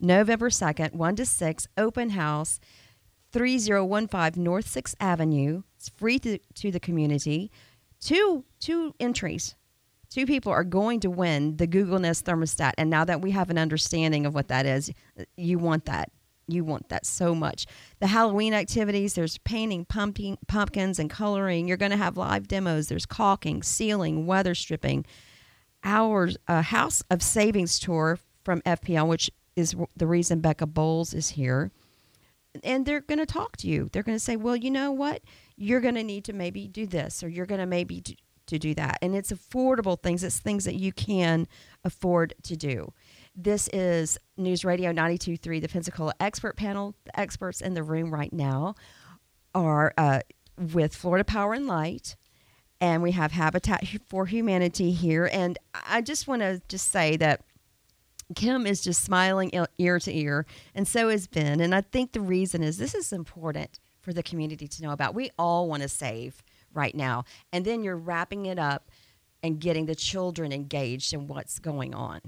November 0.00 0.50
2nd, 0.50 0.94
1 0.94 1.16
to 1.16 1.26
6, 1.26 1.68
open 1.76 2.10
house, 2.10 2.58
3015 3.32 4.42
North 4.42 4.66
6th 4.66 4.94
Avenue. 4.98 5.62
It's 5.76 5.90
free 5.90 6.18
to, 6.20 6.38
to 6.38 6.70
the 6.72 6.80
community. 6.80 7.52
Two, 8.00 8.44
two 8.58 8.94
entries 8.98 9.54
two 10.12 10.26
people 10.26 10.52
are 10.52 10.64
going 10.64 11.00
to 11.00 11.10
win 11.10 11.56
the 11.56 11.66
Google 11.66 11.98
Nest 11.98 12.26
thermostat. 12.26 12.72
And 12.76 12.90
now 12.90 13.04
that 13.04 13.22
we 13.22 13.30
have 13.30 13.48
an 13.50 13.58
understanding 13.58 14.26
of 14.26 14.34
what 14.34 14.48
that 14.48 14.66
is, 14.66 14.90
you 15.36 15.58
want 15.58 15.86
that. 15.86 16.10
You 16.48 16.64
want 16.64 16.88
that 16.88 17.06
so 17.06 17.34
much. 17.34 17.66
The 18.00 18.08
Halloween 18.08 18.52
activities, 18.54 19.14
there's 19.14 19.38
painting 19.38 19.84
pumpkin, 19.84 20.38
pumpkins 20.48 20.98
and 20.98 21.08
coloring. 21.08 21.68
You're 21.68 21.76
going 21.76 21.92
to 21.92 21.96
have 21.96 22.16
live 22.16 22.48
demos. 22.48 22.88
There's 22.88 23.06
caulking, 23.06 23.62
sealing, 23.62 24.26
weather 24.26 24.54
stripping. 24.54 25.06
Our 25.84 26.30
uh, 26.48 26.62
House 26.62 27.02
of 27.10 27.22
Savings 27.22 27.78
tour 27.78 28.18
from 28.44 28.60
FPL, 28.62 29.08
which 29.08 29.30
is 29.56 29.74
the 29.96 30.06
reason 30.06 30.40
Becca 30.40 30.66
Bowles 30.66 31.14
is 31.14 31.30
here. 31.30 31.70
And 32.62 32.84
they're 32.84 33.00
going 33.00 33.18
to 33.18 33.26
talk 33.26 33.56
to 33.58 33.68
you. 33.68 33.88
They're 33.92 34.02
going 34.02 34.16
to 34.16 34.24
say, 34.24 34.36
well, 34.36 34.56
you 34.56 34.70
know 34.70 34.92
what? 34.92 35.22
You're 35.56 35.80
going 35.80 35.94
to 35.94 36.02
need 36.02 36.24
to 36.24 36.32
maybe 36.32 36.68
do 36.68 36.86
this 36.86 37.22
or 37.22 37.28
you're 37.28 37.46
going 37.46 37.60
to 37.60 37.66
maybe 37.66 38.00
do, 38.00 38.14
to 38.46 38.58
do 38.58 38.74
that. 38.74 38.98
And 39.00 39.14
it's 39.14 39.32
affordable 39.32 40.00
things. 40.00 40.22
It's 40.22 40.38
things 40.38 40.64
that 40.64 40.74
you 40.74 40.92
can 40.92 41.46
afford 41.84 42.34
to 42.44 42.56
do. 42.56 42.92
This 43.34 43.66
is 43.72 44.18
News 44.36 44.62
Radio 44.62 44.92
92.3, 44.92 45.62
the 45.62 45.68
Pensacola 45.68 46.12
Expert 46.20 46.54
Panel. 46.54 46.94
The 47.04 47.18
experts 47.18 47.62
in 47.62 47.72
the 47.72 47.82
room 47.82 48.12
right 48.12 48.32
now 48.32 48.74
are 49.54 49.94
uh, 49.96 50.20
with 50.58 50.94
Florida 50.94 51.24
Power 51.24 51.54
and 51.54 51.66
Light, 51.66 52.14
and 52.78 53.02
we 53.02 53.12
have 53.12 53.32
Habitat 53.32 53.88
for 54.06 54.26
Humanity 54.26 54.92
here. 54.92 55.30
And 55.32 55.58
I 55.72 56.02
just 56.02 56.28
want 56.28 56.42
to 56.42 56.60
just 56.68 56.92
say 56.92 57.16
that 57.16 57.40
Kim 58.34 58.66
is 58.66 58.82
just 58.82 59.02
smiling 59.02 59.50
ear 59.78 59.98
to 59.98 60.14
ear, 60.14 60.44
and 60.74 60.86
so 60.86 61.08
is 61.08 61.26
Ben. 61.26 61.60
And 61.60 61.74
I 61.74 61.80
think 61.80 62.12
the 62.12 62.20
reason 62.20 62.62
is 62.62 62.76
this 62.76 62.94
is 62.94 63.14
important 63.14 63.78
for 64.02 64.12
the 64.12 64.22
community 64.22 64.68
to 64.68 64.82
know 64.82 64.92
about. 64.92 65.14
We 65.14 65.30
all 65.38 65.70
want 65.70 65.82
to 65.82 65.88
save 65.88 66.42
right 66.74 66.94
now, 66.94 67.24
and 67.50 67.64
then 67.64 67.82
you're 67.82 67.96
wrapping 67.96 68.44
it 68.44 68.58
up 68.58 68.90
and 69.42 69.58
getting 69.58 69.86
the 69.86 69.94
children 69.94 70.52
engaged 70.52 71.14
in 71.14 71.28
what's 71.28 71.58
going 71.58 71.94
on. 71.94 72.20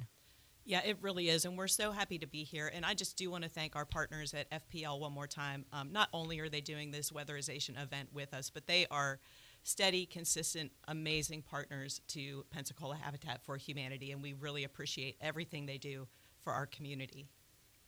Yeah, 0.66 0.80
it 0.85 0.97
really 1.02 1.28
is, 1.28 1.44
and 1.44 1.59
we're 1.59 1.68
so 1.68 1.92
happy 1.92 2.18
to 2.18 2.26
be 2.26 2.42
here. 2.42 2.71
And 2.73 2.87
I 2.87 2.94
just 2.94 3.18
do 3.18 3.30
want 3.30 3.44
to 3.44 3.50
thank 3.50 3.76
our 3.76 3.85
partners 3.85 4.33
at 4.33 4.50
FPL 4.50 4.99
one 4.99 5.12
more 5.12 5.26
time. 5.26 5.66
Um, 5.73 5.92
not 5.92 6.09
only 6.12 6.40
are 6.40 6.49
they 6.49 6.62
doing 6.62 6.90
this 6.90 7.11
weatherization 7.11 7.80
event 7.80 8.09
with 8.14 8.33
us, 8.33 8.49
but 8.49 8.66
they 8.66 8.87
are 8.90 9.21
steady, 9.62 10.06
consistent, 10.06 10.73
amazing 10.88 11.42
partners 11.42 12.00
to 12.09 12.44
Pensacola 12.50 12.97
Habitat 12.97 13.42
for 13.42 13.56
Humanity, 13.56 14.12
and 14.12 14.23
we 14.23 14.33
really 14.33 14.64
appreciate 14.64 15.16
everything 15.21 15.66
they 15.66 15.78
do 15.78 16.06
for 16.42 16.52
our 16.52 16.66
community. 16.66 17.28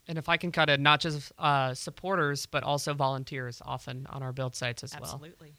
And 0.09 0.19
if 0.19 0.29
I 0.29 0.37
can 0.37 0.53
cut 0.53 0.71
in, 0.71 0.83
not 0.83 1.01
just 1.01 1.33
uh, 1.39 1.75
supporters, 1.75 2.47
but 2.47 2.63
also 2.63 2.95
volunteers 2.95 3.61
often 3.65 4.07
on 4.11 4.23
our 4.23 4.33
build 4.33 4.55
sites 4.55 4.85
as 4.85 4.93
well. 4.95 5.03
Absolutely. 5.03 5.55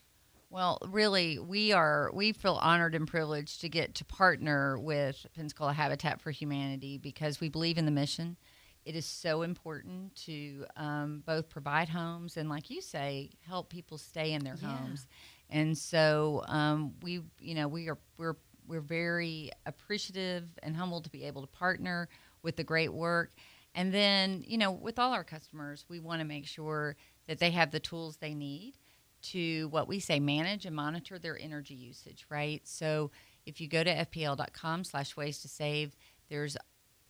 Well, 0.50 0.80
really, 0.88 1.40
we 1.40 1.74
are 1.74 2.10
we 2.14 2.32
feel 2.32 2.54
honored 2.62 2.96
and 2.96 3.06
privileged 3.06 3.62
to 3.62 3.70
get 3.70 3.96
to 3.96 4.06
partner 4.06 4.80
with 4.80 5.26
Pensacola 5.36 5.74
Habitat 5.74 6.22
for 6.22 6.32
Humanity 6.32 6.98
because 6.98 7.42
we 7.42 7.50
believe 7.50 7.78
in 7.78 7.86
the 7.86 7.92
mission. 7.92 8.38
It 8.86 8.96
is 8.96 9.06
so 9.06 9.42
important 9.42 10.16
to 10.26 10.66
um, 10.78 11.22
both 11.26 11.50
provide 11.50 11.90
homes 11.90 12.38
and, 12.38 12.48
like 12.48 12.70
you 12.70 12.82
say, 12.82 13.32
help 13.46 13.70
people 13.70 13.98
stay 13.98 14.32
in 14.32 14.46
their 14.46 14.56
homes. 14.56 15.08
And 15.50 15.78
so 15.78 16.46
um, 16.48 16.94
we, 17.02 17.22
you 17.42 17.54
know, 17.54 17.68
we 17.68 17.90
are 17.90 17.98
we're 18.18 18.38
we're 18.66 18.80
very 18.80 19.52
appreciative 19.66 20.48
and 20.64 20.78
humbled 20.78 21.04
to 21.04 21.10
be 21.10 21.26
able 21.26 21.42
to 21.42 21.48
partner 21.48 22.08
with 22.42 22.56
the 22.56 22.64
great 22.64 22.94
work. 22.94 23.34
And 23.76 23.94
then, 23.94 24.46
you 24.48 24.58
know, 24.58 24.72
with 24.72 24.98
all 24.98 25.12
our 25.12 25.26
customers, 25.26 25.86
we 25.90 26.00
want 26.00 26.22
to 26.22 26.26
make 26.26 26.48
sure 26.48 26.96
that 27.28 27.40
they 27.40 27.52
have 27.52 27.72
the 27.72 27.80
tools 27.82 28.18
they 28.18 28.34
need 28.34 28.76
to 29.22 29.68
what 29.70 29.88
we 29.88 30.00
say 30.00 30.20
manage 30.20 30.66
and 30.66 30.76
monitor 30.76 31.20
their 31.20 31.38
energy 31.40 31.74
usage 31.74 32.26
right? 32.30 32.62
So 32.66 33.12
if 33.46 33.62
you 33.62 33.68
go 33.68 33.84
to 33.84 34.06
fpl.com 34.06 34.84
slash 34.84 35.16
ways 35.16 35.42
to 35.42 35.48
save 35.48 35.96
there's 36.30 36.58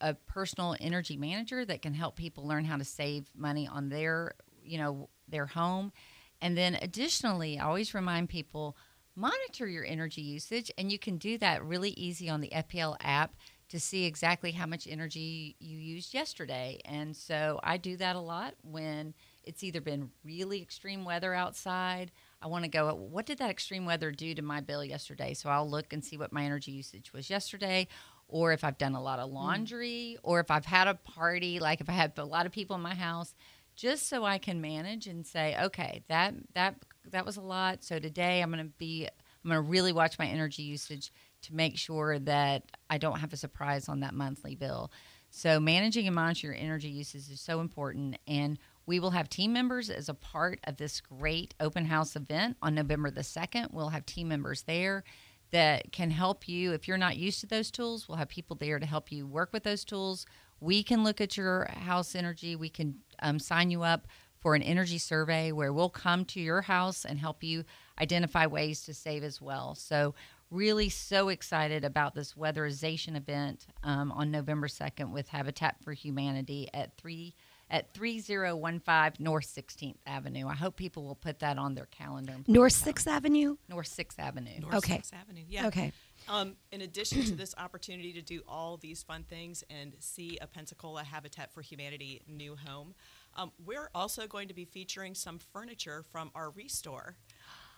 a 0.00 0.14
personal 0.14 0.76
energy 0.80 1.16
manager 1.16 1.64
that 1.64 1.82
can 1.82 1.94
help 1.94 2.16
people 2.16 2.46
learn 2.46 2.64
how 2.64 2.76
to 2.76 2.84
save 2.84 3.28
money 3.36 3.66
on 3.66 3.88
their 3.88 4.32
you 4.62 4.78
know 4.78 5.08
their 5.28 5.46
home. 5.46 5.92
And 6.40 6.56
then 6.56 6.78
additionally 6.80 7.58
i 7.58 7.64
always 7.64 7.94
remind 7.94 8.28
people 8.28 8.76
monitor 9.16 9.66
your 9.66 9.84
energy 9.84 10.20
usage 10.20 10.70
and 10.78 10.92
you 10.92 10.98
can 10.98 11.18
do 11.18 11.38
that 11.38 11.64
really 11.64 11.90
easy 11.90 12.28
on 12.28 12.40
the 12.40 12.50
fpl 12.50 12.96
app 13.00 13.34
to 13.68 13.80
see 13.80 14.04
exactly 14.04 14.52
how 14.52 14.64
much 14.64 14.86
energy 14.88 15.56
you 15.58 15.76
used 15.76 16.14
yesterday. 16.14 16.80
And 16.84 17.16
so 17.16 17.58
i 17.62 17.76
do 17.76 17.96
that 17.96 18.16
a 18.16 18.20
lot 18.20 18.54
when 18.62 19.14
it's 19.48 19.64
either 19.64 19.80
been 19.80 20.10
really 20.22 20.60
extreme 20.60 21.06
weather 21.06 21.32
outside. 21.32 22.12
I 22.42 22.48
want 22.48 22.64
to 22.64 22.70
go, 22.70 22.94
what 22.94 23.24
did 23.24 23.38
that 23.38 23.48
extreme 23.48 23.86
weather 23.86 24.10
do 24.10 24.34
to 24.34 24.42
my 24.42 24.60
bill 24.60 24.84
yesterday? 24.84 25.32
So 25.32 25.48
I'll 25.48 25.68
look 25.68 25.94
and 25.94 26.04
see 26.04 26.18
what 26.18 26.34
my 26.34 26.44
energy 26.44 26.70
usage 26.70 27.14
was 27.14 27.30
yesterday, 27.30 27.88
or 28.28 28.52
if 28.52 28.62
I've 28.62 28.76
done 28.76 28.94
a 28.94 29.02
lot 29.02 29.18
of 29.18 29.30
hmm. 29.30 29.36
laundry, 29.36 30.18
or 30.22 30.38
if 30.38 30.50
I've 30.50 30.66
had 30.66 30.86
a 30.86 30.94
party, 30.94 31.60
like 31.60 31.80
if 31.80 31.88
I 31.88 31.92
have 31.92 32.18
a 32.18 32.24
lot 32.24 32.44
of 32.44 32.52
people 32.52 32.76
in 32.76 32.82
my 32.82 32.94
house, 32.94 33.34
just 33.74 34.06
so 34.06 34.22
I 34.22 34.36
can 34.36 34.60
manage 34.60 35.06
and 35.06 35.26
say, 35.26 35.56
okay, 35.62 36.02
that 36.08 36.34
that 36.52 36.74
that 37.10 37.24
was 37.24 37.38
a 37.38 37.40
lot. 37.40 37.82
So 37.82 37.98
today 37.98 38.42
I'm 38.42 38.52
going 38.52 38.62
to 38.62 38.72
be, 38.76 39.08
I'm 39.42 39.50
going 39.50 39.64
to 39.64 39.70
really 39.70 39.92
watch 39.92 40.18
my 40.18 40.26
energy 40.26 40.62
usage 40.62 41.10
to 41.42 41.54
make 41.54 41.78
sure 41.78 42.18
that 42.18 42.64
I 42.90 42.98
don't 42.98 43.20
have 43.20 43.32
a 43.32 43.36
surprise 43.38 43.88
on 43.88 44.00
that 44.00 44.12
monthly 44.12 44.56
bill. 44.56 44.90
So 45.30 45.60
managing 45.60 46.06
and 46.06 46.14
monitoring 46.14 46.54
your 46.54 46.62
energy 46.62 46.88
usage 46.88 47.30
is 47.30 47.40
so 47.40 47.60
important, 47.60 48.18
and 48.26 48.58
we 48.88 48.98
will 49.00 49.10
have 49.10 49.28
team 49.28 49.52
members 49.52 49.90
as 49.90 50.08
a 50.08 50.14
part 50.14 50.60
of 50.64 50.78
this 50.78 51.02
great 51.02 51.52
open 51.60 51.84
house 51.84 52.16
event 52.16 52.56
on 52.62 52.74
November 52.74 53.10
the 53.10 53.20
2nd. 53.20 53.70
We'll 53.70 53.90
have 53.90 54.06
team 54.06 54.28
members 54.28 54.62
there 54.62 55.04
that 55.50 55.92
can 55.92 56.10
help 56.10 56.48
you. 56.48 56.72
If 56.72 56.88
you're 56.88 56.96
not 56.96 57.18
used 57.18 57.40
to 57.40 57.46
those 57.46 57.70
tools, 57.70 58.08
we'll 58.08 58.16
have 58.16 58.30
people 58.30 58.56
there 58.56 58.78
to 58.78 58.86
help 58.86 59.12
you 59.12 59.26
work 59.26 59.50
with 59.52 59.62
those 59.62 59.84
tools. 59.84 60.24
We 60.58 60.82
can 60.82 61.04
look 61.04 61.20
at 61.20 61.36
your 61.36 61.66
house 61.66 62.14
energy. 62.14 62.56
We 62.56 62.70
can 62.70 62.94
um, 63.20 63.38
sign 63.38 63.70
you 63.70 63.82
up 63.82 64.08
for 64.40 64.54
an 64.54 64.62
energy 64.62 64.98
survey 64.98 65.52
where 65.52 65.72
we'll 65.72 65.90
come 65.90 66.24
to 66.24 66.40
your 66.40 66.62
house 66.62 67.04
and 67.04 67.18
help 67.18 67.44
you 67.44 67.64
identify 68.00 68.46
ways 68.46 68.84
to 68.84 68.94
save 68.94 69.22
as 69.22 69.38
well. 69.38 69.74
So, 69.74 70.14
really, 70.50 70.88
so 70.88 71.28
excited 71.28 71.84
about 71.84 72.14
this 72.14 72.32
weatherization 72.32 73.18
event 73.18 73.66
um, 73.82 74.10
on 74.12 74.30
November 74.30 74.66
2nd 74.66 75.10
with 75.10 75.28
Habitat 75.28 75.76
for 75.84 75.92
Humanity 75.92 76.68
at 76.72 76.96
3 76.96 77.34
at 77.70 77.92
3015 77.92 79.24
North 79.24 79.46
16th 79.46 79.96
Avenue. 80.06 80.46
I 80.46 80.54
hope 80.54 80.76
people 80.76 81.04
will 81.04 81.14
put 81.14 81.40
that 81.40 81.58
on 81.58 81.74
their 81.74 81.86
calendar. 81.86 82.34
North 82.46 82.82
plan 82.82 82.94
it 82.94 82.98
out. 82.98 83.04
6th 83.04 83.06
Avenue? 83.06 83.56
North 83.68 83.88
6th 83.88 84.18
Avenue. 84.18 84.60
North 84.60 84.74
Okay. 84.76 84.94
Sixth 84.96 85.12
Avenue. 85.14 85.42
Yeah. 85.48 85.66
Okay. 85.66 85.92
Um, 86.28 86.56
in 86.72 86.82
addition 86.82 87.24
to 87.24 87.34
this 87.34 87.54
opportunity 87.58 88.12
to 88.12 88.22
do 88.22 88.42
all 88.48 88.76
these 88.76 89.02
fun 89.02 89.24
things 89.24 89.64
and 89.70 89.94
see 89.98 90.38
a 90.40 90.46
Pensacola 90.46 91.04
Habitat 91.04 91.52
for 91.52 91.62
Humanity 91.62 92.22
new 92.26 92.56
home, 92.56 92.94
um, 93.36 93.52
we're 93.64 93.90
also 93.94 94.26
going 94.26 94.48
to 94.48 94.54
be 94.54 94.64
featuring 94.64 95.14
some 95.14 95.38
furniture 95.38 96.04
from 96.10 96.30
our 96.34 96.50
restore. 96.50 97.16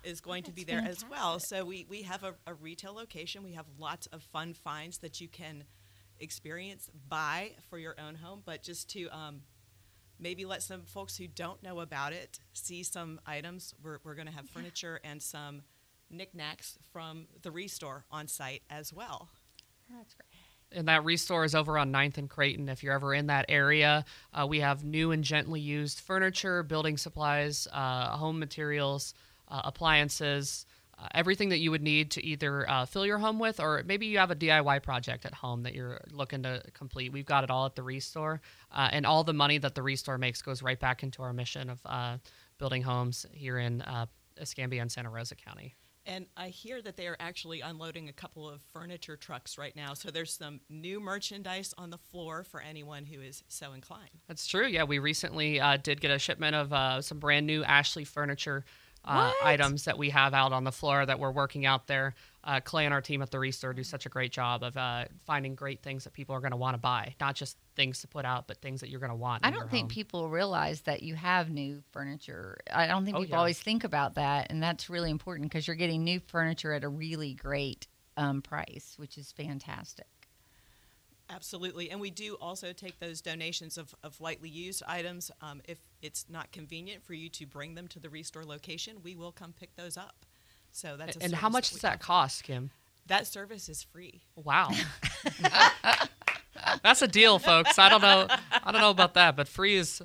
Is 0.03 0.23
going 0.23 0.45
to 0.45 0.53
be 0.53 0.65
there 0.65 0.83
as 0.87 1.05
well. 1.11 1.39
So 1.39 1.63
we, 1.63 1.85
we 1.87 2.01
have 2.03 2.25
a, 2.25 2.33
a 2.47 2.55
retail 2.55 2.95
location. 2.95 3.43
We 3.43 3.53
have 3.53 3.67
lots 3.79 4.07
of 4.07 4.23
fun 4.23 4.55
finds 4.55 4.97
that 4.99 5.21
you 5.21 5.29
can 5.29 5.65
experience, 6.19 6.91
buy 7.09 7.51
for 7.69 7.79
your 7.79 7.97
own 8.01 8.15
home, 8.15 8.43
but 8.47 8.63
just 8.63 8.89
to 8.91 9.09
um, 9.09 9.43
maybe 10.21 10.45
let 10.45 10.63
some 10.63 10.83
folks 10.83 11.17
who 11.17 11.27
don't 11.27 11.63
know 11.63 11.81
about 11.81 12.13
it 12.13 12.39
see 12.53 12.83
some 12.83 13.21
items. 13.27 13.75
We're, 13.83 13.99
we're 14.05 14.15
going 14.15 14.27
to 14.29 14.33
have 14.33 14.49
furniture 14.49 15.01
and 15.03 15.23
some 15.23 15.63
knickknacks 16.11 16.79
from 16.93 17.27
the 17.43 17.51
restore 17.51 18.05
on 18.11 18.29
site 18.29 18.63
as 18.69 18.93
well. 18.93 19.29
That's 19.97 20.15
great. 20.15 20.79
and 20.79 20.89
that 20.89 21.05
restore 21.05 21.45
is 21.45 21.55
over 21.55 21.79
on 21.79 21.93
9th 21.93 22.19
and 22.19 22.31
Creighton. 22.31 22.69
If 22.69 22.83
you're 22.83 22.95
ever 22.95 23.15
in 23.15 23.27
that 23.27 23.47
area, 23.49 24.05
uh, 24.33 24.47
we 24.47 24.61
have 24.61 24.85
new 24.85 25.11
and 25.11 25.25
gently 25.25 25.61
used 25.61 26.01
furniture, 26.01 26.63
building 26.63 26.97
supplies, 26.97 27.67
uh, 27.73 28.17
home 28.17 28.39
materials, 28.39 29.15
uh, 29.49 29.63
appliances, 29.65 30.67
everything 31.15 31.49
that 31.51 31.59
you 31.59 31.71
would 31.71 31.83
need 31.83 32.11
to 32.13 32.25
either 32.25 32.69
uh, 32.69 32.87
fill 32.87 33.07
your 33.07 33.19
home 33.19 33.39
with, 33.39 33.61
or 33.61 33.83
maybe 33.87 34.07
you 34.07 34.19
have 34.19 34.31
a 34.31 34.37
DIY 34.37 34.83
project 34.83 35.25
at 35.25 35.35
home 35.35 35.63
that 35.63 35.75
you're 35.75 36.01
looking 36.13 36.43
to 36.43 36.63
complete. 36.75 37.13
We've 37.13 37.27
got 37.27 37.45
it 37.45 37.51
all 37.51 37.67
at 37.67 37.75
the 37.75 37.83
restore, 37.83 38.41
uh, 38.73 38.89
and 38.93 39.07
all 39.07 39.25
the 39.25 39.33
money 39.33 39.59
that 39.59 39.75
the 39.75 39.83
restore 39.83 40.19
makes 40.19 40.43
goes 40.43 40.63
right 40.63 40.79
back 40.79 41.03
into 41.03 41.23
our 41.23 41.33
mission 41.33 41.71
of 41.71 41.81
uh, 41.85 42.19
building 42.59 42.83
homes 42.83 43.27
here 43.33 43.59
in 43.59 43.83
uh, 43.83 44.07
Escambia 44.39 44.83
and 44.83 44.91
Santa 44.91 45.11
Rosa 45.11 45.35
County. 45.35 45.75
And 46.07 46.27
I 46.37 46.49
hear 46.49 46.81
that 46.83 46.97
they 46.97 47.07
are 47.07 47.17
actually 47.21 47.61
unloading 47.61 48.09
a 48.09 48.13
couple 48.13 48.49
of 48.49 48.63
furniture 48.73 49.17
trucks 49.17 49.59
right 49.59 49.77
now. 49.77 49.95
So 49.95 50.11
there's 50.11 50.33
some 50.33 50.61
new 50.69 50.99
merchandise 50.99 51.75
on 51.77 51.91
the 51.91 51.99
floor 51.99 52.43
for 52.43 52.61
anyone 52.61 53.05
who 53.05 53.21
is 53.21 53.45
so 53.49 53.73
inclined. 53.75 54.11
That's 54.27 54.47
true. 54.47 54.67
Yeah, 54.67 54.85
we 54.85 54.99
recently 54.99 55.61
uh, 55.61 55.77
did 55.77 56.01
get 56.01 56.11
a 56.11 56.19
shipment 56.19 56.57
of 56.57 56.73
uh, 56.73 57.03
some 57.03 57.19
brand 57.19 57.47
new 57.47 57.63
Ashley 57.65 58.05
furniture 58.05 58.65
uh, 59.05 59.33
items 59.43 59.85
that 59.85 59.97
we 59.99 60.11
have 60.11 60.35
out 60.35 60.53
on 60.53 60.65
the 60.65 60.73
floor 60.73 61.05
that 61.07 61.19
we're 61.19 61.31
working 61.31 61.65
out 61.67 61.87
there. 61.87 62.15
Uh, 62.43 62.61
Clay 62.61 62.85
and 62.85 62.95
our 62.95 63.01
team 63.03 63.21
at 63.23 63.31
the 63.31 63.39
Restore 63.39 63.73
do 63.75 63.83
such 63.83 64.07
a 64.07 64.09
great 64.09 64.33
job 64.33 64.63
of 64.63 64.77
uh, 64.77 65.05
finding 65.27 65.55
great 65.55 65.83
things 65.83 66.05
that 66.05 66.13
people 66.13 66.35
are 66.35 66.41
going 66.41 66.53
to 66.53 66.57
want 66.57 66.75
to 66.75 66.79
buy, 66.79 67.15
not 67.21 67.35
just 67.35 67.57
things 67.77 68.01
to 68.01 68.09
put 68.09 68.25
out, 68.25 68.47
but 68.47 68.59
things 68.63 68.81
that 68.81 68.89
you're 68.89 69.01
going 69.01 69.11
to 69.11 69.17
want. 69.17 69.45
I 69.45 69.51
don't 69.51 69.71
think 69.71 69.85
home. 69.85 69.89
people 69.89 70.29
realize 70.29 70.83
that 70.83 71.03
you 71.03 71.15
have 71.17 71.51
new 71.51 71.83
furniture. 71.93 72.59
I 72.73 72.87
don't 72.87 73.05
think 73.05 73.17
Oh, 73.17 73.21
people 73.21 73.35
yeah. 73.35 73.39
always 73.39 73.61
think 73.61 73.85
about 73.85 74.15
that, 74.15 74.47
and 74.51 74.63
that's 74.63 74.89
really 74.89 75.11
important 75.11 75.51
because 75.51 75.67
you're 75.67 75.77
getting 75.77 76.05
new 76.05 76.21
furniture 76.29 76.73
at 76.73 76.85
a 76.85 76.89
really 76.89 77.35
great 77.35 77.87
um, 78.17 78.43
price, 78.43 78.95
which 78.97 79.19
is 79.19 79.33
fantastic. 79.33 80.07
Absolutely. 81.31 81.91
And 81.91 82.01
we 82.01 82.11
do 82.11 82.37
also 82.41 82.73
take 82.73 82.99
those 82.99 83.21
donations 83.21 83.79
of, 83.79 83.95
of 84.03 84.21
lightly 84.21 84.49
used 84.49 84.83
items. 84.87 85.31
Um, 85.41 85.63
if 85.67 85.79
it's 86.03 86.27
not 86.29 86.51
convenient 86.53 87.05
for 87.05 87.15
you 87.15 87.29
to 87.31 87.47
bring 87.47 87.75
them 87.75 87.87
to 87.89 88.01
the 88.01 88.11
Restore 88.11 88.45
location, 88.45 88.97
we 89.03 89.15
will 89.15 89.33
come 89.33 89.53
pick 89.53 89.77
those 89.77 89.97
up. 89.97 90.27
So 90.73 90.97
that's 90.97 91.17
a 91.17 91.23
and 91.23 91.35
how 91.35 91.49
much 91.49 91.71
we 91.71 91.77
does 91.77 91.83
that 91.83 91.95
offer. 91.95 92.05
cost, 92.05 92.45
Kim? 92.45 92.71
That 93.07 93.27
service 93.27 93.69
is 93.69 93.83
free. 93.83 94.23
Wow. 94.37 94.71
That's 96.83 97.03
a 97.03 97.09
deal, 97.09 97.39
folks. 97.39 97.79
I 97.79 97.89
don't 97.89 98.03
know. 98.03 98.29
I 98.63 98.71
don't 98.71 98.81
know 98.81 98.91
about 98.91 99.15
that, 99.15 99.35
but 99.35 99.49
free 99.49 99.77
is, 99.77 100.01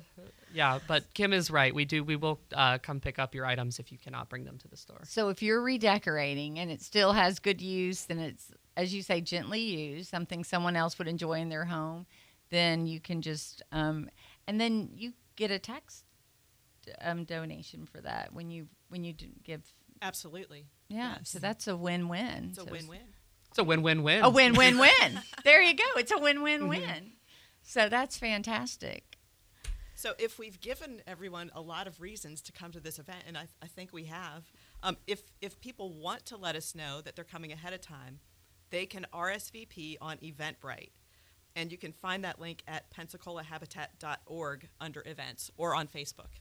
yeah. 0.52 0.80
But 0.88 1.12
Kim 1.14 1.32
is 1.32 1.50
right. 1.50 1.74
We 1.74 1.84
do. 1.84 2.02
We 2.02 2.16
will 2.16 2.40
uh, 2.52 2.78
come 2.78 2.98
pick 3.00 3.18
up 3.18 3.34
your 3.34 3.46
items 3.46 3.78
if 3.78 3.92
you 3.92 3.98
cannot 3.98 4.28
bring 4.28 4.44
them 4.44 4.58
to 4.58 4.68
the 4.68 4.76
store. 4.76 5.02
So 5.04 5.28
if 5.28 5.42
you're 5.42 5.60
redecorating 5.60 6.58
and 6.58 6.70
it 6.70 6.82
still 6.82 7.12
has 7.12 7.38
good 7.38 7.60
use, 7.60 8.06
then 8.06 8.18
it's 8.18 8.50
as 8.76 8.94
you 8.94 9.02
say 9.02 9.20
gently 9.20 9.60
used, 9.60 10.08
something 10.10 10.44
someone 10.44 10.76
else 10.76 10.98
would 10.98 11.08
enjoy 11.08 11.34
in 11.40 11.48
their 11.48 11.64
home, 11.64 12.06
then 12.50 12.86
you 12.86 13.00
can 13.00 13.22
just 13.22 13.62
um, 13.72 14.08
and 14.46 14.60
then 14.60 14.90
you 14.94 15.12
get 15.36 15.50
a 15.50 15.58
tax 15.58 16.04
um, 17.00 17.24
donation 17.24 17.86
for 17.86 18.00
that 18.00 18.32
when 18.32 18.50
you 18.50 18.68
when 18.88 19.04
you 19.04 19.12
give. 19.42 19.62
Absolutely. 20.02 20.66
Yeah, 20.88 21.14
Yes. 21.18 21.30
so 21.30 21.38
that's 21.38 21.66
a 21.66 21.76
win-win. 21.76 22.48
It's 22.50 22.58
a 22.58 22.64
So 22.64 22.70
win 22.70 22.86
win. 22.86 23.00
It's 23.48 23.58
a 23.58 23.64
win-win-win. 23.64 24.22
A 24.22 24.28
win-win-win. 24.28 25.20
there 25.44 25.62
you 25.62 25.74
go. 25.74 25.84
It's 25.96 26.12
a 26.12 26.18
win-win-win. 26.18 27.12
So 27.62 27.88
that's 27.88 28.18
fantastic. 28.18 29.16
So, 29.98 30.12
if 30.18 30.38
we've 30.38 30.60
given 30.60 31.00
everyone 31.06 31.50
a 31.54 31.62
lot 31.62 31.86
of 31.86 32.02
reasons 32.02 32.42
to 32.42 32.52
come 32.52 32.70
to 32.72 32.80
this 32.80 32.98
event, 32.98 33.20
and 33.26 33.38
I, 33.38 33.46
I 33.62 33.66
think 33.66 33.94
we 33.94 34.04
have, 34.04 34.44
um, 34.82 34.98
if, 35.06 35.22
if 35.40 35.58
people 35.58 35.90
want 35.90 36.26
to 36.26 36.36
let 36.36 36.54
us 36.54 36.74
know 36.74 37.00
that 37.00 37.16
they're 37.16 37.24
coming 37.24 37.50
ahead 37.50 37.72
of 37.72 37.80
time, 37.80 38.20
they 38.70 38.86
can 38.86 39.06
RSVP 39.12 39.96
on 40.00 40.18
Eventbrite. 40.18 40.90
And 41.54 41.72
you 41.72 41.78
can 41.78 41.92
find 41.92 42.24
that 42.24 42.38
link 42.38 42.62
at 42.68 42.84
pensacolahabitat.org 42.94 44.68
under 44.80 45.02
events 45.06 45.50
or 45.56 45.74
on 45.74 45.86
Facebook. 45.88 46.40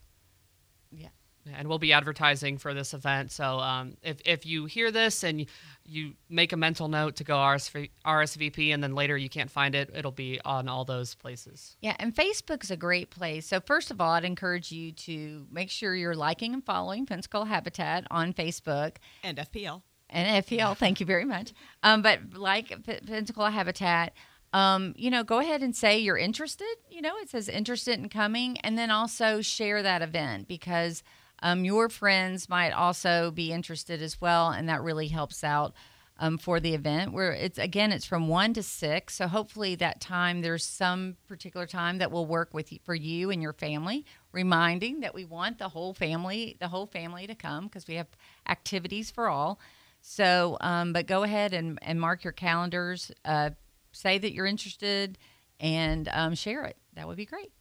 Yeah. 0.92 1.10
and 1.54 1.68
we'll 1.68 1.80
be 1.80 1.94
advertising 1.94 2.58
for 2.58 2.74
this 2.74 2.94
event. 2.94 3.32
So 3.32 3.60
um, 3.60 3.98
if, 4.02 4.18
if 4.26 4.46
you 4.46 4.66
hear 4.66 4.92
this 4.92 5.24
and 5.24 5.40
you, 5.40 5.46
you 5.86 6.14
make 6.28 6.54
a 6.54 6.58
mental 6.58 6.88
note 6.88 7.18
to 7.18 7.24
go 7.24 7.36
RSV, 7.36 7.92
RSVP 8.06 8.74
and 8.74 8.84
then 8.84 8.96
later 8.96 9.16
you 9.16 9.30
can't 9.30 9.52
find 9.52 9.76
it, 9.76 9.92
it'll 9.94 10.12
be 10.12 10.42
on 10.44 10.68
all 10.68 10.86
those 10.86 11.16
places. 11.16 11.78
Yeah, 11.82 11.96
and 12.00 12.16
Facebook's 12.16 12.72
a 12.72 12.78
great 12.78 13.10
place. 13.12 13.46
So 13.48 13.60
first 13.60 13.92
of 13.92 14.02
all, 14.02 14.12
I'd 14.12 14.26
encourage 14.26 14.72
you 14.72 14.92
to 14.92 15.46
make 15.52 15.70
sure 15.70 15.96
you're 15.96 16.16
liking 16.16 16.54
and 16.54 16.66
following 16.66 17.06
Pensacola 17.06 17.46
Habitat 17.46 18.06
on 18.10 18.34
Facebook. 18.34 18.96
And 19.24 19.38
FPL. 19.38 19.82
And 20.10 20.46
FPL. 20.46 20.78
Thank 20.78 21.00
you 21.00 21.06
very 21.06 21.26
much. 21.26 21.54
Um, 21.84 22.02
but 22.02 22.20
like 22.34 22.70
P- 22.86 23.00
Pensacola 23.06 23.52
Habitat, 23.52 24.14
um, 24.54 24.94
you 24.98 25.12
know, 25.12 25.24
go 25.24 25.40
ahead 25.40 25.62
and 25.64 25.76
say 25.76 26.00
you're 26.00 26.18
interested. 26.18 26.76
You 26.90 27.02
know, 27.02 27.18
it 27.18 27.30
says 27.30 27.50
interested 27.50 28.00
in 28.00 28.08
coming, 28.08 28.58
and 28.60 28.78
then 28.78 28.90
also 28.90 29.42
share 29.42 29.84
that 29.84 30.02
event 30.02 30.48
because 30.48 31.04
um, 31.44 31.66
your 31.66 31.90
friends 31.90 32.48
might 32.48 32.72
also 32.72 33.32
be 33.32 33.52
interested 33.52 34.02
as 34.02 34.22
well, 34.22 34.50
and 34.50 34.70
that 34.70 34.82
really 34.82 35.08
helps 35.08 35.44
out. 35.44 35.74
Um, 36.18 36.38
for 36.38 36.62
the 36.62 36.74
event, 36.74 37.12
where 37.12 37.34
it's 37.34 37.58
again, 37.58 37.92
it's 37.92 38.06
from 38.06 38.30
one 38.30 38.54
to 38.54 38.64
six. 38.64 39.16
So 39.16 39.28
hopefully 39.28 39.76
that 39.76 40.00
time 40.00 40.40
there's 40.40 40.64
some 40.64 41.18
particular 41.28 41.66
time 41.66 41.98
that 41.98 42.10
will 42.10 42.26
work 42.26 42.54
with 42.54 42.72
you, 42.72 42.80
for 42.86 42.96
you 42.96 43.32
and 43.32 43.42
your 43.42 43.52
family. 43.52 44.06
Reminding 44.32 45.02
that 45.02 45.14
we 45.14 45.26
want 45.26 45.58
the 45.58 45.68
whole 45.68 45.94
family, 45.94 46.56
the 46.62 46.70
whole 46.70 46.86
family 46.86 47.28
to 47.28 47.36
come 47.36 47.66
because 47.66 47.86
we 47.86 47.96
have 47.96 48.08
activities 48.48 49.12
for 49.12 49.28
all. 49.28 49.60
So, 50.08 50.56
um, 50.62 50.94
but 50.94 51.08
go 51.08 51.24
ahead 51.24 51.52
and, 51.52 51.80
and 51.82 52.00
mark 52.00 52.24
your 52.24 52.32
calendars. 52.32 53.12
Uh, 53.26 53.50
say 53.92 54.20
that 54.20 54.34
you're 54.34 54.46
interested 54.46 55.18
and 55.60 56.08
um, 56.14 56.36
share 56.36 56.64
it. 56.66 56.78
That 56.94 57.08
would 57.08 57.18
be 57.18 57.26
great. 57.26 57.52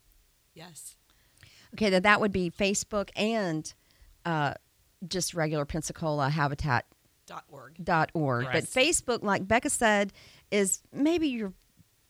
Yes. 0.52 0.96
Okay, 1.74 1.88
that 1.88 2.02
that 2.02 2.20
would 2.20 2.32
be 2.32 2.50
Facebook 2.50 3.08
and 3.16 3.72
uh, 4.26 4.54
just 5.08 5.32
regular 5.32 5.64
Pensacola 5.64 6.28
Habitat 6.28 6.84
Dot 7.26 7.44
org. 7.48 7.82
dot 7.82 8.10
org. 8.12 8.46
But 8.52 8.64
Facebook, 8.64 9.22
like 9.22 9.48
Becca 9.48 9.70
said, 9.70 10.12
is 10.50 10.82
maybe 10.92 11.28
your 11.28 11.54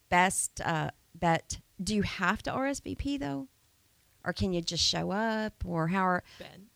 best 0.09 0.61
uh, 0.63 0.91
bet. 1.15 1.61
Do 1.81 1.95
you 1.95 2.03
have 2.03 2.43
to 2.43 2.51
RSVP 2.51 3.21
though, 3.21 3.47
or 4.25 4.33
can 4.33 4.53
you 4.53 4.61
just 4.61 4.83
show 4.85 5.13
up, 5.13 5.55
or 5.65 5.87
how? 5.87 6.03
Are, 6.03 6.25
Ben. 6.41 6.67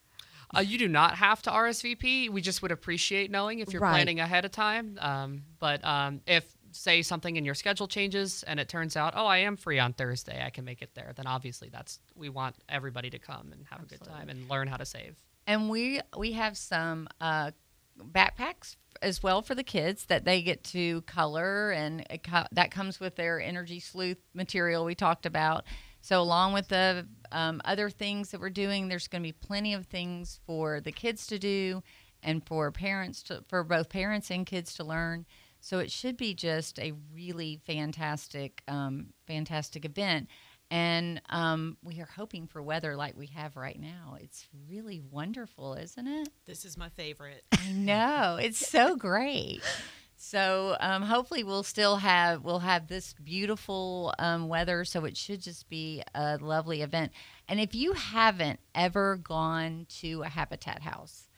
Uh, 0.56 0.61
you 0.61 0.78
do 0.78 0.88
not 0.88 1.14
have 1.16 1.42
to 1.42 1.50
RSVP. 1.50 2.30
We 2.30 2.40
just 2.40 2.62
would 2.62 2.72
appreciate 2.72 3.30
knowing 3.30 3.58
if 3.58 3.72
you're 3.72 3.82
Right. 3.82 3.90
planning 3.90 4.20
ahead 4.20 4.44
of 4.44 4.50
time. 4.50 4.98
Um, 5.00 5.42
but 5.58 5.84
um, 5.84 6.20
if, 6.26 6.44
say, 6.72 7.02
something 7.02 7.37
in 7.37 7.44
your 7.44 7.54
schedule 7.54 7.87
changes 7.87 8.42
and 8.44 8.58
it 8.58 8.68
turns 8.68 8.96
out, 8.96 9.12
oh, 9.16 9.26
I 9.26 9.38
am 9.38 9.56
free 9.56 9.78
on 9.78 9.92
Thursday, 9.92 10.42
I 10.44 10.50
can 10.50 10.64
make 10.64 10.80
it 10.80 10.94
there, 10.94 11.12
then 11.14 11.26
obviously 11.26 11.68
that's 11.68 12.00
we 12.14 12.28
want 12.30 12.56
everybody 12.68 13.11
to 13.11 13.18
come 13.18 13.52
and 13.52 13.66
have 13.70 13.82
a 13.82 13.87
good 13.87 14.02
time 14.02 14.28
and 14.30 14.48
learn 14.48 14.68
how 14.68 14.76
to 14.78 14.87
save. 14.87 15.16
And 15.46 15.68
we 15.70 16.00
we 16.16 16.32
have 16.32 16.56
some 16.56 17.08
uh, 17.20 17.52
backpacks 17.98 18.76
as 19.00 19.22
well 19.22 19.42
for 19.42 19.54
the 19.54 19.62
kids 19.62 20.06
that 20.06 20.24
they 20.24 20.42
get 20.42 20.64
to 20.64 21.02
color, 21.02 21.70
and 21.70 22.04
it 22.11 22.22
co- 22.22 22.46
that 22.52 22.70
comes 22.70 23.00
with 23.00 23.16
their 23.16 23.40
energy 23.40 23.80
sleuth 23.80 24.18
material 24.34 24.84
we 24.84 24.94
talked 24.94 25.24
about. 25.26 25.64
So 26.00 26.20
along 26.20 26.52
with 26.52 26.68
the 26.68 27.06
um, 27.32 27.61
other 27.64 27.90
things 27.90 28.30
that 28.30 28.40
we're 28.40 28.50
doing, 28.50 28.88
there's 28.88 29.08
going 29.08 29.22
to 29.22 29.28
be 29.28 29.32
plenty 29.32 29.74
of 29.74 29.87
things 29.87 30.40
for 30.46 30.80
the 30.80 30.92
kids 30.92 31.26
to 31.28 31.38
do, 31.38 31.82
and 32.22 32.44
for 32.46 32.70
parents 32.72 33.22
to 33.24 33.44
for 33.48 33.62
both 33.62 33.88
parents 33.88 34.30
and 34.30 34.46
kids 34.46 34.74
to 34.74 34.84
learn. 34.84 35.26
So 35.61 35.80
it 35.80 35.90
should 35.90 36.16
be 36.16 36.34
just 36.34 36.78
a 36.78 36.92
really 37.12 37.61
fantastic, 37.66 38.62
um, 38.68 39.08
fantastic 39.26 39.84
event. 39.84 40.28
And 40.70 41.20
um, 41.30 41.78
we 41.82 42.00
are 42.00 42.08
hoping 42.14 42.46
for 42.46 42.62
weather 42.62 42.94
like 42.94 43.16
we 43.16 43.26
have 43.28 43.56
right 43.56 43.78
now. 43.80 44.18
It's 44.20 44.46
really 44.68 45.00
wonderful, 45.00 45.74
isn't 45.74 46.06
it? 46.06 46.28
This 46.46 46.64
is 46.64 46.76
my 46.76 46.90
favorite. 46.90 47.42
I 47.52 47.72
know 47.72 48.38
it's 48.40 48.68
so 48.68 48.94
great. 48.94 49.62
So 50.20 50.76
um, 50.81 51.02
hopefully 51.02 51.44
we'll 51.44 51.62
still 51.62 51.96
have 51.96 52.42
we'll 52.42 52.59
have 52.59 52.88
this 52.88 53.14
beautiful 53.22 54.12
um, 54.18 54.48
weather. 54.48 54.85
So 54.85 55.04
it 55.04 55.16
should 55.16 55.40
just 55.40 55.68
be 55.68 56.02
a 56.12 56.37
lovely 56.38 56.83
event. 56.83 57.12
And 57.46 57.61
if 57.61 57.72
you 57.72 57.92
haven't 57.92 58.59
ever 58.74 59.16
gone 59.16 59.87
to 60.00 60.22
a 60.22 60.28
Habitat 60.28 60.83
House, 60.83 61.28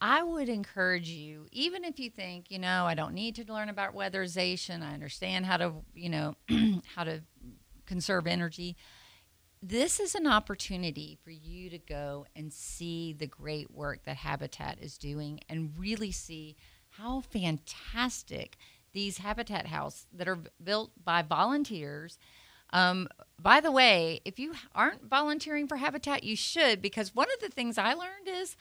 I 0.00 0.24
would 0.24 0.48
encourage 0.48 1.10
you, 1.10 1.46
even 1.52 1.84
if 1.84 2.00
you 2.00 2.10
think, 2.10 2.50
you 2.50 2.58
know, 2.58 2.86
I 2.86 2.94
don't 2.94 3.14
need 3.14 3.36
to 3.36 3.52
learn 3.52 3.68
about 3.68 3.94
weatherization. 3.94 4.82
I 4.82 4.94
understand 4.94 5.46
how 5.46 5.58
to, 5.58 5.72
you 5.94 6.08
know, 6.08 6.34
how 6.96 7.04
to 7.04 7.22
conserve 7.86 8.26
energy. 8.26 8.76
This 9.62 10.00
is 10.00 10.16
an 10.16 10.26
opportunity 10.26 11.18
for 11.22 11.30
you 11.30 11.70
to 11.70 11.78
go 11.78 12.26
and 12.34 12.52
see 12.52 13.12
the 13.12 13.28
great 13.28 13.70
work 13.70 14.02
that 14.06 14.16
Habitat 14.16 14.78
is 14.80 14.98
doing 14.98 15.38
and 15.48 15.70
really 15.78 16.10
see 16.10 16.56
how 16.98 17.20
fantastic 17.20 18.56
these 18.92 19.18
Habitat 19.18 19.66
houses 19.66 20.06
that 20.12 20.28
are 20.28 20.38
built 20.62 20.92
by 21.02 21.22
volunteers. 21.22 22.18
Um, 22.70 23.08
by 23.38 23.60
the 23.60 23.72
way, 23.72 24.20
if 24.24 24.38
you 24.38 24.54
aren't 24.74 25.08
volunteering 25.08 25.66
for 25.66 25.76
Habitat, 25.76 26.24
you 26.24 26.36
should 26.36 26.80
because 26.80 27.14
one 27.14 27.28
of 27.34 27.40
the 27.40 27.54
things 27.54 27.78
I 27.78 27.94
learned 27.94 28.28
is 28.28 28.56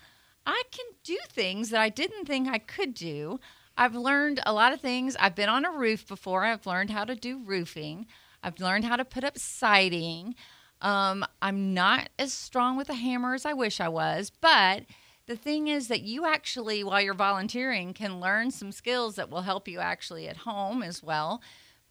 I 0.46 0.63
can 0.72 0.86
do 1.04 1.17
things 1.30 1.70
that 1.70 1.82
I 1.82 1.89
didn't 1.89 2.26
think 2.26 2.48
I 2.48 2.58
could 2.58 2.94
do. 2.94 3.39
I've 3.78 3.96
learned 3.96 4.41
a 4.46 4.54
lot 4.54 4.74
of 4.74 4.82
things. 4.82 5.15
I've 5.20 5.36
been 5.36 5.50
on 5.50 5.65
a 5.65 5.72
roof 5.72 6.08
before. 6.08 6.44
I've 6.44 6.65
learned 6.65 6.89
how 6.89 7.06
to 7.06 7.15
do 7.15 7.39
roofing. 7.44 8.08
I've 8.44 8.60
learned 8.60 8.86
how 8.86 8.96
to 8.96 9.06
put 9.06 9.24
up 9.24 9.38
siding. 9.38 10.36
Um, 10.82 11.24
I'm 11.41 11.74
not 11.74 12.10
as 12.17 12.34
strong 12.34 12.76
with 12.76 12.89
a 12.89 12.96
hammer 12.96 13.34
as 13.34 13.46
I 13.46 13.54
wish 13.54 13.80
I 13.80 13.88
was, 13.88 14.32
but 14.41 14.84
the 15.27 15.36
thing 15.36 15.67
is 15.67 15.88
that 15.88 16.01
you 16.01 16.25
actually, 16.25 16.84
while 16.84 17.01
you're 17.01 17.13
volunteering, 17.13 17.93
can 17.93 18.19
learn 18.19 18.51
some 18.51 18.71
skills 18.71 19.15
that 19.15 19.29
will 19.29 19.41
help 19.41 19.67
you 19.67 19.79
actually 19.79 20.27
at 20.27 20.38
home 20.38 20.84
as 20.84 21.03
well. 21.03 21.41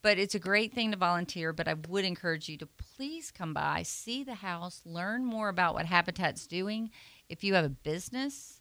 But 0.02 0.18
it's 0.18 0.34
a 0.34 0.40
great 0.40 0.72
thing 0.72 0.90
to 0.92 0.96
volunteer. 0.96 1.52
But 1.52 1.68
I 1.68 1.74
would 1.88 2.04
encourage 2.04 2.48
you 2.48 2.56
to 2.58 2.66
please 2.66 3.30
come 3.30 3.52
by, 3.54 3.82
see 3.82 4.24
the 4.24 4.34
house, 4.34 4.82
learn 4.84 5.24
more 5.24 5.48
about 5.48 5.74
what 5.74 5.86
Habitat's 5.86 6.46
doing. 6.46 6.90
If 7.28 7.44
you 7.44 7.54
have 7.54 7.64
a 7.64 7.70
business, 7.70 8.60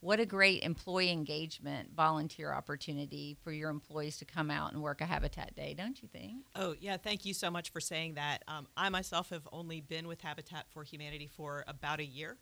what 0.00 0.18
a 0.18 0.24
great 0.24 0.62
employee 0.62 1.10
engagement 1.10 1.90
volunteer 1.94 2.52
opportunity 2.52 3.36
for 3.44 3.52
your 3.52 3.68
employees 3.68 4.16
to 4.18 4.24
come 4.24 4.50
out 4.50 4.72
and 4.72 4.80
work 4.80 5.02
a 5.02 5.06
Habitat 5.06 5.54
Day, 5.54 5.74
don't 5.76 6.00
you 6.00 6.08
think? 6.08 6.46
Oh, 6.56 6.74
yeah. 6.80 6.96
Thank 6.96 7.26
you 7.26 7.34
so 7.34 7.50
much 7.50 7.70
for 7.70 7.80
saying 7.80 8.14
that. 8.14 8.42
Um, 8.48 8.66
I 8.76 8.88
myself 8.88 9.28
have 9.28 9.46
only 9.52 9.82
been 9.82 10.08
with 10.08 10.22
Habitat 10.22 10.66
for 10.70 10.84
Humanity 10.84 11.28
for 11.36 11.64
about 11.68 12.00
a 12.00 12.04
year. 12.04 12.38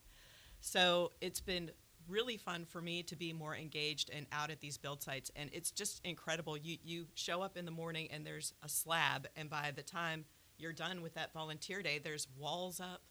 So 0.60 1.12
it's 1.20 1.40
been 1.40 1.70
really 2.08 2.36
fun 2.36 2.64
for 2.64 2.80
me 2.80 3.02
to 3.04 3.16
be 3.16 3.32
more 3.32 3.54
engaged 3.54 4.10
and 4.12 4.26
out 4.32 4.50
at 4.50 4.60
these 4.60 4.78
build 4.78 5.02
sites. 5.02 5.30
And 5.36 5.50
it's 5.52 5.70
just 5.70 6.00
incredible. 6.04 6.56
You, 6.56 6.78
you 6.82 7.06
show 7.14 7.42
up 7.42 7.56
in 7.56 7.64
the 7.64 7.70
morning 7.70 8.08
and 8.10 8.26
there's 8.26 8.54
a 8.62 8.68
slab, 8.68 9.28
and 9.36 9.50
by 9.50 9.72
the 9.74 9.82
time 9.82 10.24
you're 10.58 10.72
done 10.72 11.02
with 11.02 11.14
that 11.14 11.32
volunteer 11.32 11.82
day, 11.82 12.00
there's 12.02 12.26
walls 12.36 12.80
up. 12.80 13.02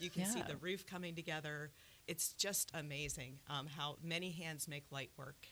You 0.00 0.10
can 0.10 0.24
see 0.24 0.42
the 0.42 0.56
roof 0.56 0.86
coming 0.86 1.14
together. 1.14 1.70
It's 2.06 2.32
just 2.32 2.70
amazing 2.74 3.38
um, 3.48 3.66
how 3.66 3.96
many 4.02 4.30
hands 4.30 4.68
make 4.68 4.84
light 4.90 5.10
work. 5.16 5.46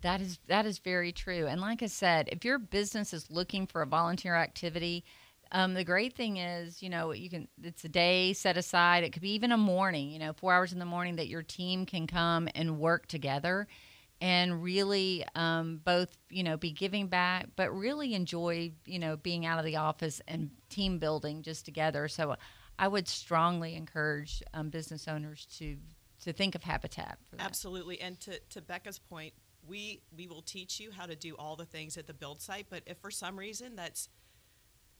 That 0.00 0.20
is 0.20 0.38
that 0.46 0.64
is 0.64 0.78
very 0.78 1.12
true. 1.12 1.46
And 1.46 1.60
like 1.60 1.82
I 1.82 1.86
said, 1.86 2.28
if 2.30 2.44
your 2.44 2.58
business 2.58 3.12
is 3.12 3.30
looking 3.30 3.66
for 3.66 3.82
a 3.82 3.86
volunteer 3.86 4.34
activity, 4.34 5.04
um, 5.52 5.74
the 5.74 5.84
great 5.84 6.14
thing 6.14 6.36
is, 6.36 6.82
you 6.82 6.90
know, 6.90 7.12
you 7.12 7.30
can. 7.30 7.48
It's 7.62 7.84
a 7.84 7.88
day 7.88 8.32
set 8.32 8.56
aside. 8.56 9.04
It 9.04 9.12
could 9.12 9.22
be 9.22 9.32
even 9.32 9.52
a 9.52 9.56
morning. 9.56 10.10
You 10.10 10.18
know, 10.18 10.32
four 10.32 10.52
hours 10.52 10.72
in 10.72 10.78
the 10.78 10.84
morning 10.84 11.16
that 11.16 11.28
your 11.28 11.42
team 11.42 11.86
can 11.86 12.06
come 12.06 12.48
and 12.54 12.78
work 12.78 13.06
together, 13.06 13.66
and 14.20 14.62
really 14.62 15.24
um, 15.34 15.80
both, 15.84 16.16
you 16.28 16.42
know, 16.42 16.56
be 16.56 16.70
giving 16.70 17.06
back, 17.08 17.48
but 17.56 17.70
really 17.70 18.14
enjoy, 18.14 18.72
you 18.84 18.98
know, 18.98 19.16
being 19.16 19.46
out 19.46 19.58
of 19.58 19.64
the 19.64 19.76
office 19.76 20.20
and 20.28 20.50
team 20.68 20.98
building 20.98 21.42
just 21.42 21.64
together. 21.64 22.08
So, 22.08 22.36
I 22.78 22.88
would 22.88 23.08
strongly 23.08 23.74
encourage 23.74 24.42
um, 24.54 24.70
business 24.70 25.08
owners 25.08 25.46
to 25.58 25.76
to 26.24 26.32
think 26.32 26.54
of 26.54 26.62
Habitat. 26.62 27.18
Absolutely. 27.38 28.00
And 28.00 28.18
to, 28.20 28.38
to 28.50 28.60
Becca's 28.60 28.98
point, 28.98 29.34
we 29.66 30.02
we 30.16 30.26
will 30.26 30.42
teach 30.42 30.80
you 30.80 30.90
how 30.90 31.06
to 31.06 31.16
do 31.16 31.34
all 31.36 31.56
the 31.56 31.64
things 31.64 31.96
at 31.96 32.06
the 32.06 32.14
build 32.14 32.40
site. 32.40 32.66
But 32.68 32.82
if 32.86 32.98
for 32.98 33.10
some 33.10 33.38
reason 33.38 33.76
that's 33.76 34.08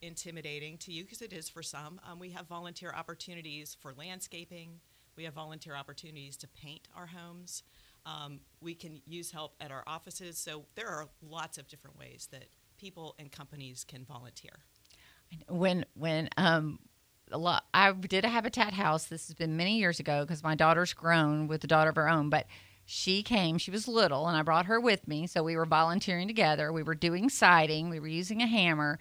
intimidating 0.02 0.78
to 0.78 0.92
you, 0.92 1.04
because 1.04 1.22
it 1.22 1.32
is 1.32 1.48
for 1.48 1.62
some, 1.62 2.00
um, 2.10 2.18
we 2.18 2.30
have 2.30 2.46
volunteer 2.46 2.92
opportunities 2.96 3.76
for 3.80 3.92
landscaping. 3.96 4.80
We 5.16 5.24
have 5.24 5.34
volunteer 5.34 5.74
opportunities 5.74 6.36
to 6.38 6.48
paint 6.48 6.88
our 6.96 7.06
homes. 7.06 7.62
Um, 8.06 8.40
we 8.60 8.74
can 8.74 9.00
use 9.06 9.30
help 9.32 9.54
at 9.60 9.70
our 9.70 9.82
offices. 9.86 10.38
So 10.38 10.64
there 10.76 10.88
are 10.88 11.08
lots 11.22 11.58
of 11.58 11.68
different 11.68 11.98
ways 11.98 12.28
that 12.32 12.46
people 12.78 13.14
and 13.18 13.30
companies 13.30 13.84
can 13.84 14.04
volunteer. 14.04 14.60
when 15.48 15.84
when 15.94 16.28
um 16.36 16.78
a 17.30 17.38
lot 17.38 17.64
I 17.74 17.92
did 17.92 18.24
a 18.24 18.28
habitat 18.28 18.72
house 18.72 19.06
this 19.06 19.26
has 19.28 19.34
been 19.34 19.56
many 19.56 19.78
years 19.78 20.00
ago 20.00 20.22
because 20.24 20.42
my 20.42 20.54
daughter's 20.54 20.92
grown 20.94 21.46
with 21.48 21.62
a 21.64 21.66
daughter 21.66 21.90
of 21.90 21.96
her 21.96 22.08
own 22.08 22.30
but 22.30 22.46
she 22.86 23.22
came 23.22 23.58
she 23.58 23.70
was 23.70 23.86
little 23.86 24.26
and 24.28 24.36
I 24.36 24.42
brought 24.42 24.66
her 24.66 24.80
with 24.80 25.06
me 25.06 25.26
so 25.26 25.42
we 25.42 25.56
were 25.56 25.66
volunteering 25.66 26.26
together 26.28 26.72
we 26.72 26.82
were 26.82 26.94
doing 26.94 27.28
siding 27.28 27.90
we 27.90 28.00
were 28.00 28.08
using 28.08 28.40
a 28.40 28.46
hammer 28.46 28.98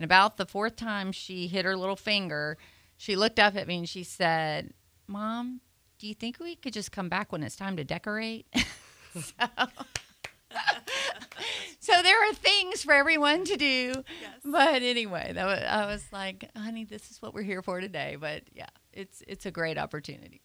and 0.00 0.04
about 0.04 0.38
the 0.38 0.46
fourth 0.46 0.76
time 0.76 1.12
she 1.12 1.46
hit 1.46 1.64
her 1.64 1.76
little 1.76 1.96
finger 1.96 2.56
she 2.96 3.14
looked 3.14 3.38
up 3.38 3.54
at 3.54 3.68
me 3.68 3.78
and 3.78 3.88
she 3.88 4.02
said 4.02 4.72
mom 5.06 5.60
do 5.98 6.06
you 6.08 6.14
think 6.14 6.38
we 6.40 6.56
could 6.56 6.72
just 6.72 6.90
come 6.90 7.08
back 7.08 7.30
when 7.30 7.42
it's 7.42 7.56
time 7.56 7.76
to 7.76 7.84
decorate 7.84 8.46
so, 9.20 9.46
so 11.80 12.02
there 12.02 12.28
are 12.28 12.34
things 12.34 12.82
for 12.82 12.92
everyone 12.92 13.44
to 13.44 13.56
do. 13.56 13.94
But 14.44 14.82
anyway, 14.82 15.32
that 15.34 15.44
was, 15.44 15.62
I 15.68 15.86
was 15.86 16.04
like, 16.12 16.50
honey, 16.56 16.84
this 16.84 17.10
is 17.10 17.22
what 17.22 17.34
we're 17.34 17.42
here 17.42 17.62
for 17.62 17.80
today. 17.80 18.16
But 18.18 18.44
yeah, 18.52 18.66
it's 18.92 19.22
it's 19.26 19.46
a 19.46 19.50
great 19.50 19.78
opportunity. 19.78 20.42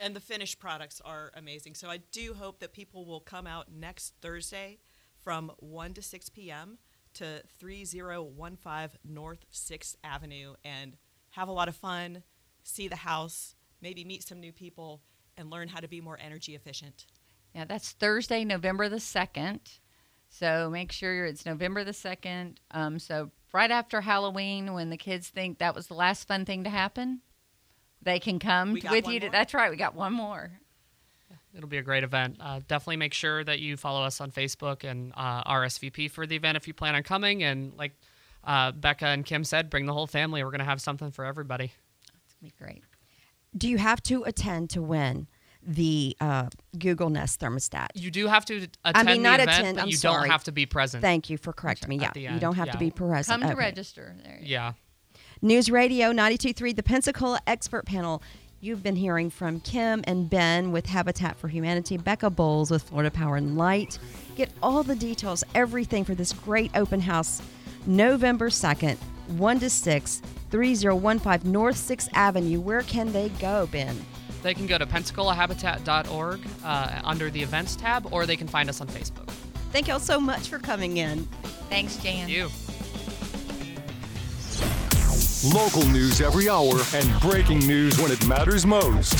And 0.00 0.14
the 0.14 0.20
finished 0.20 0.60
products 0.60 1.00
are 1.04 1.32
amazing. 1.34 1.74
So 1.74 1.88
I 1.88 1.98
do 2.12 2.34
hope 2.34 2.60
that 2.60 2.72
people 2.72 3.04
will 3.04 3.20
come 3.20 3.46
out 3.46 3.66
next 3.72 4.14
Thursday 4.20 4.78
from 5.20 5.50
1 5.58 5.94
to 5.94 6.02
6 6.02 6.28
p.m. 6.28 6.78
to 7.14 7.42
3015 7.58 8.98
North 9.04 9.46
6th 9.52 9.96
Avenue 10.04 10.54
and 10.64 10.96
have 11.30 11.48
a 11.48 11.52
lot 11.52 11.68
of 11.68 11.76
fun, 11.76 12.22
see 12.62 12.88
the 12.88 12.96
house, 12.96 13.54
maybe 13.80 14.04
meet 14.04 14.22
some 14.22 14.40
new 14.40 14.52
people, 14.52 15.02
and 15.36 15.50
learn 15.50 15.68
how 15.68 15.80
to 15.80 15.88
be 15.88 16.00
more 16.00 16.18
energy 16.20 16.54
efficient. 16.54 17.06
Yeah, 17.54 17.64
that's 17.64 17.92
Thursday, 17.92 18.44
November 18.44 18.88
the 18.88 19.00
second. 19.00 19.60
So 20.30 20.68
make 20.70 20.92
sure 20.92 21.24
it's 21.24 21.46
November 21.46 21.84
the 21.84 21.92
second. 21.92 22.60
Um, 22.70 22.98
so 22.98 23.30
right 23.52 23.70
after 23.70 24.00
Halloween, 24.00 24.74
when 24.74 24.90
the 24.90 24.96
kids 24.96 25.28
think 25.28 25.58
that 25.58 25.74
was 25.74 25.86
the 25.86 25.94
last 25.94 26.28
fun 26.28 26.44
thing 26.44 26.64
to 26.64 26.70
happen, 26.70 27.20
they 28.02 28.20
can 28.20 28.38
come 28.38 28.72
with 28.72 29.08
you. 29.08 29.20
To, 29.20 29.30
that's 29.30 29.54
right. 29.54 29.70
We 29.70 29.76
got 29.76 29.94
one 29.94 30.12
more. 30.12 30.60
It'll 31.56 31.68
be 31.68 31.78
a 31.78 31.82
great 31.82 32.04
event. 32.04 32.36
Uh, 32.40 32.60
definitely 32.68 32.96
make 32.98 33.14
sure 33.14 33.42
that 33.44 33.58
you 33.58 33.76
follow 33.76 34.02
us 34.02 34.20
on 34.20 34.30
Facebook 34.30 34.84
and 34.84 35.12
uh, 35.16 35.42
RSVP 35.44 36.10
for 36.10 36.26
the 36.26 36.36
event 36.36 36.56
if 36.56 36.68
you 36.68 36.74
plan 36.74 36.94
on 36.94 37.02
coming. 37.02 37.42
And 37.42 37.72
like 37.76 37.92
uh, 38.44 38.72
Becca 38.72 39.06
and 39.06 39.24
Kim 39.24 39.44
said, 39.44 39.70
bring 39.70 39.86
the 39.86 39.92
whole 39.92 40.06
family. 40.06 40.44
We're 40.44 40.50
going 40.50 40.58
to 40.60 40.64
have 40.66 40.80
something 40.80 41.10
for 41.10 41.24
everybody. 41.24 41.72
It's 42.26 42.34
gonna 42.34 42.52
be 42.52 42.64
great. 42.64 42.82
Do 43.56 43.68
you 43.68 43.78
have 43.78 44.02
to 44.04 44.24
attend 44.24 44.70
to 44.70 44.82
win 44.82 45.26
the 45.66 46.16
uh, 46.20 46.48
Google 46.78 47.08
Nest 47.10 47.40
thermostat? 47.40 47.88
You 47.94 48.10
do 48.10 48.26
have 48.26 48.44
to 48.46 48.68
attend 48.84 49.08
I 49.08 49.12
mean, 49.14 49.22
not 49.22 49.38
the 49.38 49.44
event, 49.44 49.58
attend, 49.60 49.80
I'm 49.80 49.88
you 49.88 49.96
sorry. 49.96 50.22
don't 50.24 50.30
have 50.30 50.44
to 50.44 50.52
be 50.52 50.66
present. 50.66 51.02
Thank 51.02 51.30
you 51.30 51.38
for 51.38 51.52
correcting 51.52 51.88
me. 51.88 51.98
Yeah, 51.98 52.34
you 52.34 52.38
don't 52.38 52.56
have 52.56 52.70
to 52.72 52.78
be 52.78 52.90
present. 52.90 53.40
Come 53.40 53.48
to 53.48 53.54
Okay. 53.56 53.66
register. 53.66 54.14
There 54.22 54.34
you 54.34 54.40
go. 54.40 54.46
Yeah. 54.46 54.72
News 55.40 55.70
Radio 55.70 56.12
92.3, 56.12 56.74
the 56.76 56.82
Pensacola 56.82 57.40
Expert 57.46 57.86
Panel. 57.86 58.22
You've 58.60 58.82
been 58.82 58.96
hearing 58.96 59.30
from 59.30 59.60
Kim 59.60 60.02
and 60.08 60.28
Ben 60.28 60.72
with 60.72 60.84
Habitat 60.84 61.36
for 61.36 61.46
Humanity, 61.46 61.96
Becca 61.96 62.28
Bowles 62.28 62.72
with 62.72 62.82
Florida 62.82 63.08
Power 63.08 63.36
and 63.36 63.56
Light. 63.56 64.00
Get 64.34 64.50
all 64.60 64.82
the 64.82 64.96
details, 64.96 65.44
everything 65.54 66.04
for 66.04 66.16
this 66.16 66.32
great 66.32 66.72
open 66.74 66.98
house, 66.98 67.40
November 67.86 68.50
2nd, 68.50 68.96
1 69.28 69.60
to 69.60 69.70
6, 69.70 70.22
3015 70.50 71.52
North 71.52 71.76
6th 71.76 72.08
Avenue. 72.14 72.58
Where 72.60 72.82
can 72.82 73.12
they 73.12 73.28
go, 73.28 73.68
Ben? 73.70 73.96
They 74.42 74.54
can 74.54 74.66
go 74.66 74.76
to 74.76 74.86
pensacolahabitat.org 74.86 76.40
uh, 76.64 77.00
under 77.04 77.30
the 77.30 77.40
events 77.40 77.76
tab, 77.76 78.12
or 78.12 78.26
they 78.26 78.36
can 78.36 78.48
find 78.48 78.68
us 78.68 78.80
on 78.80 78.88
Facebook. 78.88 79.30
Thank 79.70 79.86
y'all 79.86 80.00
so 80.00 80.18
much 80.18 80.48
for 80.48 80.58
coming 80.58 80.96
in. 80.96 81.28
Thanks, 81.70 81.96
Jan. 81.98 82.26
Thank 82.26 82.30
you. 82.30 82.48
Local 85.54 85.86
news 85.86 86.20
every 86.20 86.48
hour 86.48 86.74
and 86.94 87.20
breaking 87.20 87.60
news 87.60 87.98
when 87.98 88.10
it 88.10 88.26
matters 88.26 88.66
most. 88.66 89.14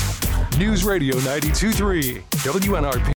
News 0.59 0.83
Radio 0.83 1.15
923, 1.15 2.21
WNRP. 2.43 2.99